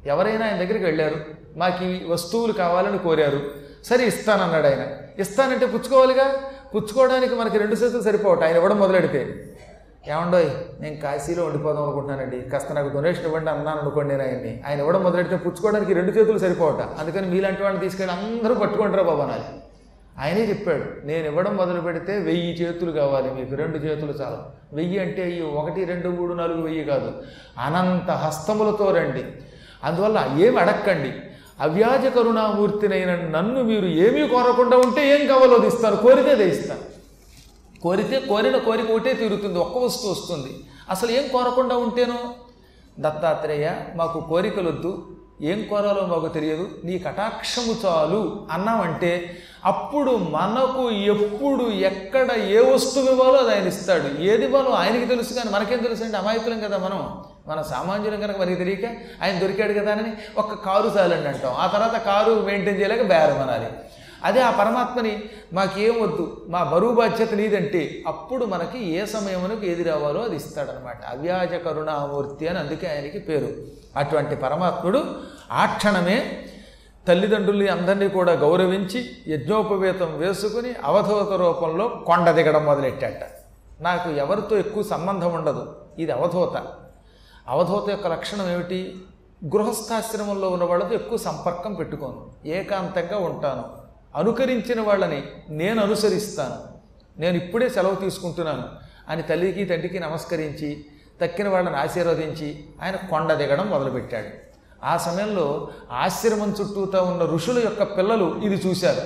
ఎవరైనా 0.06 0.46
ఆయన 0.46 0.56
దగ్గరికి 0.56 0.86
వెళ్ళారు 0.86 1.16
మాకు 1.58 1.86
ఈ 1.86 2.08
వస్తువులు 2.08 2.54
కావాలని 2.54 2.98
కోరారు. 2.98 3.42
సరే 3.84 4.06
ఇస్తానన్నాడు 4.06 4.68
ఆయన. 4.68 4.88
ఇస్తానంటే 5.22 5.66
పుచ్చుకోవాలిగా? 5.66 6.36
పుచ్చుకోవడానికి 6.76 7.36
మనకి 7.36 7.58
రెండు 7.58 7.76
చేతులు 7.76 8.02
సరిపోవట. 8.02 8.44
ఆయన 8.44 8.56
ఇవ్వడం 8.56 8.80
మొదలెడితే. 8.80 9.50
ఏమండోయ్ 10.12 10.48
నేను 10.82 10.96
కాశీలో 10.96 11.46
ఉండిపోదాం 11.46 11.84
అనుకుంటున్నానండి. 11.84 12.42
కాస్త 12.42 12.72
నాకు 12.72 12.90
డొనేషన్ 12.94 13.26
ఇవ్వండి 13.26 13.50
అన్నాను 13.50 13.80
అనుకోండి 13.80 14.10
నేను 14.10 14.24
ఆయన్ని. 14.24 14.64
ఆయన 14.68 14.80
ఇవ్వడం 14.80 15.04
మొదలెడితే 15.04 15.36
పుచ్చుకోవడానికి 15.36 15.94
రెండు 15.94 16.12
చేతులు 16.12 16.38
సరిపోవట. 16.38 16.82
అందుకని 17.00 17.28
మీలాంటి 17.28 17.64
వాళ్ళని 17.64 17.86
తీసుకెళ్ళి 17.86 18.16
అందరూ 18.16 18.54
పట్టుకుంటారా 18.54 19.04
బాబా 19.04 19.26
నాది 19.26 19.52
ఆయనే 20.22 20.42
చెప్పాడు 20.42 21.08
నేను 21.08 21.26
ఇవ్వడం 21.26 21.58
మొదలు 21.58 21.82
పెడితే 21.82 22.18
వెయ్యి 22.18 22.52
చేతులు 22.62 22.92
కావాలి 22.92 23.34
మీకు 23.34 23.56
రెండు 23.56 23.78
చేతులు 23.78 24.12
చాలు. 24.12 24.40
వెయ్యి 24.76 25.00
అంటే 25.00 25.30
ఈ 25.30 25.42
ఒకటి 25.42 25.86
రెండు 25.86 26.10
మూడు 26.10 26.34
నాలుగు 26.34 26.62
వెయ్యి 26.62 26.84
కాదు. 26.84 27.14
అనంత 27.60 28.12
హస్తములతో 28.12 28.92
రండి. 28.92 29.24
అందువల్ల 29.84 30.36
ఏమి 30.40 30.58
అడక్కండి. 30.58 31.14
అవ్యాజ 31.60 32.06
కరుణామూర్తినైన 32.08 33.16
నన్ను 33.16 33.64
మీరు 33.64 33.86
ఏమీ 33.86 34.28
కోరకుండా 34.28 34.78
ఉంటే 34.78 35.02
ఏం 35.16 35.28
కావాలో 35.28 35.56
అది 35.56 35.68
ఇస్తాను 35.68 35.96
కోరితే 35.96 36.32
అదే 36.32 36.48
ఇస్తాను 36.50 36.93
కోరితే 37.84 38.20
కోరిన 38.20 38.58
కోరిక 38.58 38.92
ఒకటే 38.92 39.14
తీరుతుంది 39.14 39.60
ఒక్క 39.60 39.78
వస్తువు 39.78 40.12
వస్తుంది. 40.12 40.64
అసలు 40.90 41.12
ఏం 41.12 41.28
కోరకుండా 41.28 41.78
ఉంటేనో? 41.78 42.34
దత్తాత్రేయ 43.00 43.72
మాకు 43.96 44.20
కోరికలొద్దు. 44.20 45.08
ఏం 45.42 45.68
కోరాలో 45.70 46.06
మాకు 46.06 46.28
తెలియదు. 46.28 46.70
నీ 46.84 47.00
కటాక్షము 47.00 47.76
చాలు 47.86 48.48
అన్నామంటే 48.52 49.38
అప్పుడు 49.66 50.12
మనకు 50.12 50.92
ఎప్పుడు 50.92 51.64
ఎక్కడ 51.64 52.32
ఏ 52.32 52.74
వస్తువు 52.74 53.10
ఇవ్వాలో 53.10 53.38
అది 53.38 53.56
ఆయన 53.56 53.68
ఇస్తాడు. 53.68 54.22
ఏది 54.22 54.46
ఇవ్వాలో 54.46 54.70
ఆయనకి 54.70 55.06
తెలుసు 55.06 55.34
కానీ 55.34 55.50
మనకేం 55.50 55.80
తెలుసు 55.80 56.04
అంటే 56.04 56.18
అమాయకులం 56.18 56.60
కదా 56.60 56.78
మనం. 56.78 57.24
మన 57.48 57.62
సామాన్యులం 57.62 58.20
కనుక 58.20 58.38
మనకి 58.38 58.56
తెలియక 58.56 58.86
ఆయన 59.24 59.40
దొరికాడు 59.40 59.74
కదా 59.74 59.92
అని 59.92 60.14
ఒక్క 60.38 60.56
కారు 60.56 60.92
చాలండి 60.98 61.28
అంటాం. 61.28 61.54
ఆ 61.54 61.68
తర్వాత 61.68 61.98
కారు 61.98 62.42
మెయింటైన్ 62.46 62.82
చేయలేక 62.82 63.02
బేరం 63.02 63.42
అనాలి. 63.42 63.68
అదే 64.24 64.42
ఆ 64.42 64.52
పరమాత్మని 64.52 65.24
మాకేం 65.54 66.04
వద్దు 66.04 66.46
మా 66.50 66.64
బరువు 66.64 66.94
బాధ్యత 66.94 67.34
నీదంటే 67.34 68.04
అప్పుడు 68.08 68.46
మనకి 68.46 68.90
ఏ 68.90 69.06
సమయమునకు 69.06 69.66
ఏది 69.66 69.84
రావాలో 69.84 70.22
అది 70.22 70.36
ఇస్తాడనమాట. 70.36 71.06
అవ్యాజ 71.06 71.54
కరుణామూర్తి 71.54 72.48
అని 72.48 72.60
అందుకే 72.60 72.88
ఆయనకి 72.88 73.20
పేరు. 73.20 73.48
అటువంటి 74.00 74.36
పరమాత్ముడు 74.36 75.04
ఆ 75.52 75.66
క్షణమే 75.66 76.46
తల్లిదండ్రుల్ని 77.08 77.68
అందరినీ 77.68 78.08
కూడా 78.08 78.34
గౌరవించి 78.34 79.10
యజ్ఞోపవేతం 79.28 80.18
వేసుకుని 80.18 80.74
అవధూత 80.84 81.34
రూపంలో 81.34 81.88
కొండ 81.88 82.32
దిగడం 82.32 82.66
మొదలెట్టాట. 82.66 83.30
నాకు 83.82 84.10
ఎవరితో 84.10 84.58
ఎక్కువ 84.58 84.84
సంబంధం 84.84 85.34
ఉండదు. 85.34 85.76
ఇది 86.00 86.12
అవధూత. 86.12 86.64
అవధూత 87.48 87.90
యొక్క 87.90 88.08
లక్షణం 88.08 88.52
ఏమిటి? 88.52 88.96
గృహస్థాశ్రమంలో 89.46 90.50
ఉన్న 90.50 90.64
వాళ్ళతో 90.64 90.96
ఎక్కువ 90.96 91.18
సంపర్కం 91.18 91.74
పెట్టుకోను. 91.74 92.48
ఏకాంతంగా 92.48 93.18
ఉంటాను. 93.18 93.83
అనుకరించిన 94.16 94.82
వాళ్ళని 94.82 95.24
నేను 95.50 95.84
అనుసరిస్తాను. 95.84 96.74
నేను 97.22 97.38
ఇప్పుడే 97.38 97.70
సెలవు 97.70 97.96
తీసుకుంటున్నాను. 97.96 98.64
అని 99.10 99.22
తల్లికి 99.22 99.66
తండ్రికి 99.66 100.00
నమస్కరించి 100.00 100.86
తక్కిన 101.22 101.48
వాళ్ళని 101.48 101.78
ఆశీర్వదించి 101.78 102.66
ఆయన 102.82 102.96
కొండ 102.96 103.34
దిగడం 103.34 103.68
మొదలుపెట్టాడు. 103.68 104.28
ఆ 104.84 104.98
సమయంలో 104.98 105.70
ఆశ్రమం 105.92 106.56
చుట్టూతా 106.62 107.02
ఉన్న 107.02 107.24
ఋషుల 107.24 107.60
యొక్క 107.60 107.98
పిల్లలు 107.98 108.42
ఇది 108.44 108.56
చూశారు. 108.56 109.02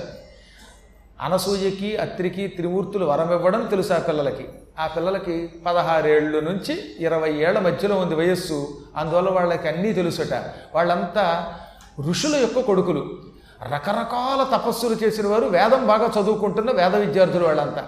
అనసూయకి 1.22 1.96
అత్రికి 1.96 2.48
త్రిమూర్తులు 2.48 3.04
వరం 3.04 3.32
ఇవ్వడం 3.32 3.66
తెలుసు 3.66 3.92
ఆ 3.92 3.98
పిల్లలకి. 3.98 4.48
ఆ 4.78 4.86
పిల్లలకి 4.86 5.46
పదహారేళ్ళు 5.66 6.38
నుంచి 6.38 6.96
ఇరవై 6.98 7.32
ఏళ్ళ 7.32 7.58
మధ్యలో 7.58 7.96
ఉంది 7.96 8.14
వయస్సు. 8.14 8.80
అందువల్ల 8.96 9.30
వాళ్ళకి 9.30 9.68
అన్నీ 9.68 9.92
తెలుసుట. 9.92 10.34
వాళ్ళంతా 10.74 11.54
ఋషుల 12.00 12.36
యొక్క 12.36 12.60
కొడుకులు. 12.60 13.27
రకరకాల 13.62 14.56
తపస్సులు 14.56 14.94
చేసిన 14.94 15.26
వారు 15.26 15.44
వేదం 15.44 15.86
బాగా 15.86 16.22
చదువుకుంటున్న 16.22 16.70
వేద 16.70 16.96
విద్యార్థులు 16.96 17.44
వాళ్ళంతా. 17.44 17.86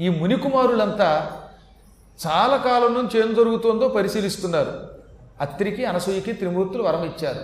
ఈ 0.00 0.08
మునికుమారులంతా 0.08 1.30
చాలా 2.26 2.56
కాలం 2.56 2.94
నుంచి 2.94 3.20
ఏం 3.20 3.34
జరుగుతుందో 3.34 3.88
పరిశీలిస్తున్నారు. 3.88 4.72
అత్రికి 5.40 5.84
అనసూయకి 5.84 6.32
త్రిమూర్తులు 6.32 6.82
వరం 6.82 7.04
ఇచ్చారు. 7.04 7.38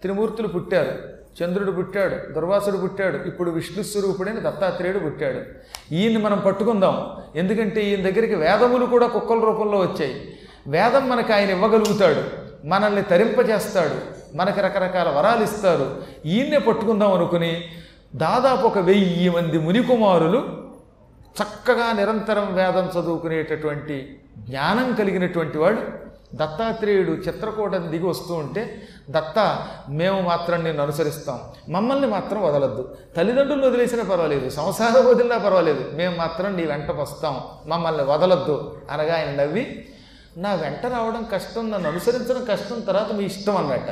త్రిమూర్తులు 0.00 0.48
పుట్టారు. 0.48 1.12
చంద్రుడు 1.44 1.72
పుట్టాడు 1.72 2.32
దుర్వాసుడు 2.32 2.76
పుట్టాడు 2.76 3.16
ఇప్పుడు 3.16 3.50
విష్ణు 3.50 3.82
స్వరూపుడైన 3.82 4.48
దత్తాత్రేయుడు 4.48 4.98
పుట్టాడు. 4.98 5.40
ఈయన్ని 5.94 6.22
మనం 6.22 6.38
పట్టుకుందాం. 6.38 7.16
ఎందుకంటే 7.36 7.80
ఈయన 7.80 8.10
దగ్గరికి 8.10 8.34
వేదములు 8.34 8.86
కూడా 8.86 9.06
కుక్కల 9.06 9.40
రూపంలో 9.40 9.78
వచ్చాయి. 9.78 10.38
వేదం 10.66 11.08
మనకు 11.08 11.32
ఆయన 11.32 11.50
ఇవ్వగలుగుతాడు. 11.50 12.22
మనల్ని 12.66 13.02
తరింపజేస్తాడు. 13.02 14.21
మనకి 14.34 14.60
రకరకాల 14.60 15.08
వరాలు 15.08 15.44
ఇస్తారు. 15.44 16.02
ఈయన్నే 16.26 16.58
పట్టుకుందాం 16.58 17.12
అనుకుని 17.12 17.64
దాదాపు 18.14 18.66
ఒక 18.66 18.78
వెయ్యి 18.78 19.30
మంది 19.30 19.58
మునికుమారులు 19.58 20.62
చక్కగా 21.42 21.92
నిరంతరం 21.92 22.54
వేదం 22.54 23.00
చదువుకునేటటువంటి 23.00 24.20
జ్ఞానం 24.38 24.94
కలిగినటువంటి 24.94 25.58
వాడు 25.58 25.82
దత్తాత్రేయుడు 26.34 27.10
చిత్రకూటం 27.10 27.92
దిగి 27.92 28.06
వస్తూ 28.06 28.34
ఉంటే 28.34 28.82
దత్త 29.10 29.66
మేము 29.88 30.20
మాత్రం 30.20 30.64
నిన్ను 30.64 30.82
అనుసరిస్తాం. 30.82 31.40
మమ్మల్ని 31.68 32.06
మాత్రం 32.06 32.42
వదలద్దు. 32.42 32.96
తల్లిదండ్రులు 33.16 33.66
వదిలేసినా 33.66 34.04
పర్వాలేదు. 34.04 34.48
సంసారం 34.48 35.06
వదిలినా 35.06 35.38
పర్వాలేదు. 35.38 35.90
మేము 35.94 36.16
మాత్రం 36.16 36.56
నీ 36.56 36.64
వెంట 36.64 36.90
వస్తాం. 36.90 37.40
మమ్మల్ని 37.66 38.04
వదలద్దు. 38.04 38.80
అనగా 38.90 39.14
ఆయన 39.14 39.42
నవ్వి 39.42 39.88
నా 40.36 40.54
వెంట 40.54 40.86
రావడం 40.86 41.26
కష్టం. 41.32 41.70
నన్ను 41.70 41.90
అనుసరించడం 41.90 42.44
కష్టం. 42.44 42.80
తర్వాత 42.80 43.12
మీ 43.12 43.24
ఇష్టం 43.24 43.56
అన్నట్ట 43.56 43.90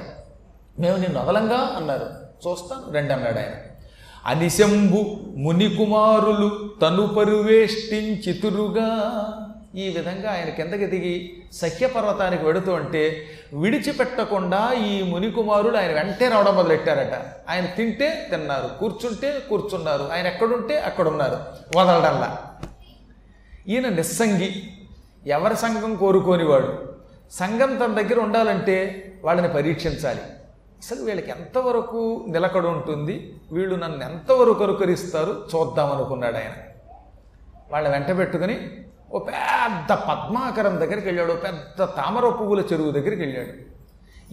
మేము 0.81 0.97
నిన్ను 0.97 1.21
వదలంగా 1.21 1.75
అన్నారు. 1.77 2.07
చూస్తాను 2.49 2.93
రండి 2.93 3.13
అన్నాడు 3.13 3.39
ఆయన. 3.39 3.53
అనిశంభు 4.27 5.17
మునికుమారులు 5.37 6.71
తను 6.83 7.07
పరువేష్టించితురుగా. 7.07 8.87
ఈ 9.75 9.89
విధంగా 9.89 10.31
ఆయన 10.33 10.49
కిందకి 10.49 10.87
దిగి 10.87 11.43
సఖ్యపర్వతానికి 11.53 12.45
వెడుతూ 12.45 12.73
అంటే 12.73 13.27
విడిచిపెట్టకుండా 13.53 14.73
ఈ 14.73 15.03
మునికుమారులు 15.03 15.77
ఆయన 15.77 15.93
వెంటే 15.93 16.29
రావడం 16.29 16.57
మొదలెట్టారట. 16.57 17.13
ఆయన 17.51 17.65
తింటే 17.67 18.27
తిన్నారు 18.31 18.79
కూర్చుంటే 18.79 19.43
కూర్చున్నారు 19.49 20.09
ఆయన 20.13 20.27
ఎక్కడుంటే 20.27 20.79
అక్కడున్నారు. 20.79 21.37
వదలడల్లా. 21.77 22.39
ఈయన 23.69 23.89
నిస్సంగి 23.89 24.63
ఎవరి 25.27 25.57
సంఘం 25.57 25.95
కోరుకోనివాడు? 25.95 26.95
సంఘం 27.33 27.77
తన 27.77 28.01
దగ్గర 28.01 28.21
ఉండాలంటే 28.21 29.07
వాళ్ళని 29.25 29.49
పరీక్షించాలి. 29.49 30.21
అసలు 30.81 31.05
వీళ్ళకి 31.05 31.31
ఎంతవరకు 31.31 32.25
నిలకడ 32.29 32.67
ఉంటుంది? 32.67 33.35
వీళ్ళు 33.53 33.77
నన్ను 33.77 34.05
ఎంతవరకు 34.05 34.65
అనుకరిస్తారు? 34.65 35.45
చూద్దాం 35.57 35.93
అనుకున్నాడు 35.93 36.37
ఆయన. 36.37 36.53
వాళ్ళ 37.73 37.89
వెంట 37.89 38.19
పెట్టుకుని 38.19 38.71
ఓ 39.13 39.19
పెద్ద 39.19 39.93
పద్మాకరం 39.93 40.81
దగ్గరికి 40.81 41.07
వెళ్ళాడు. 41.07 41.33
పెద్ద 41.33 41.85
తామర 41.85 42.29
పువ్వుల 42.29 42.61
చెరువు 42.61 42.91
దగ్గరికి 42.91 43.23
వెళ్ళాడు. 43.23 43.81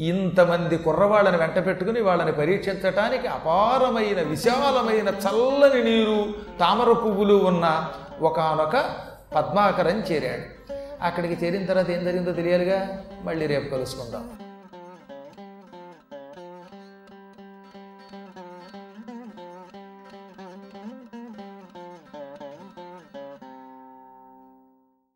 ఇంతమంది 0.01 0.77
కుర్రవాళ్ళని 0.77 1.37
వెంట 1.37 1.65
పెట్టుకుని 1.65 2.01
వాళ్ళని 2.01 2.31
పరీక్షించటానికి 2.31 3.27
అపారమైన 3.27 4.21
విశాలమైన 4.21 5.07
చల్లని 5.07 5.83
నీరు 5.83 6.33
తామర 6.59 6.91
పువ్వులు 6.91 7.33
ఉన్న 7.33 7.89
ఒకనొక 8.21 8.95
పద్మాకరం 9.35 9.99
చేరాడు. 9.99 10.73
అక్కడికి 11.01 11.45
చేరిన 11.45 11.65
తర్వాత 11.65 11.89
ఏం 11.89 12.05
జరిగిందో 12.05 12.31
తెలియాలిగా? 12.31 13.03
మళ్ళీ 13.23 13.45
రేపు 13.45 13.75
కలుసుకుందాం. 13.75 14.29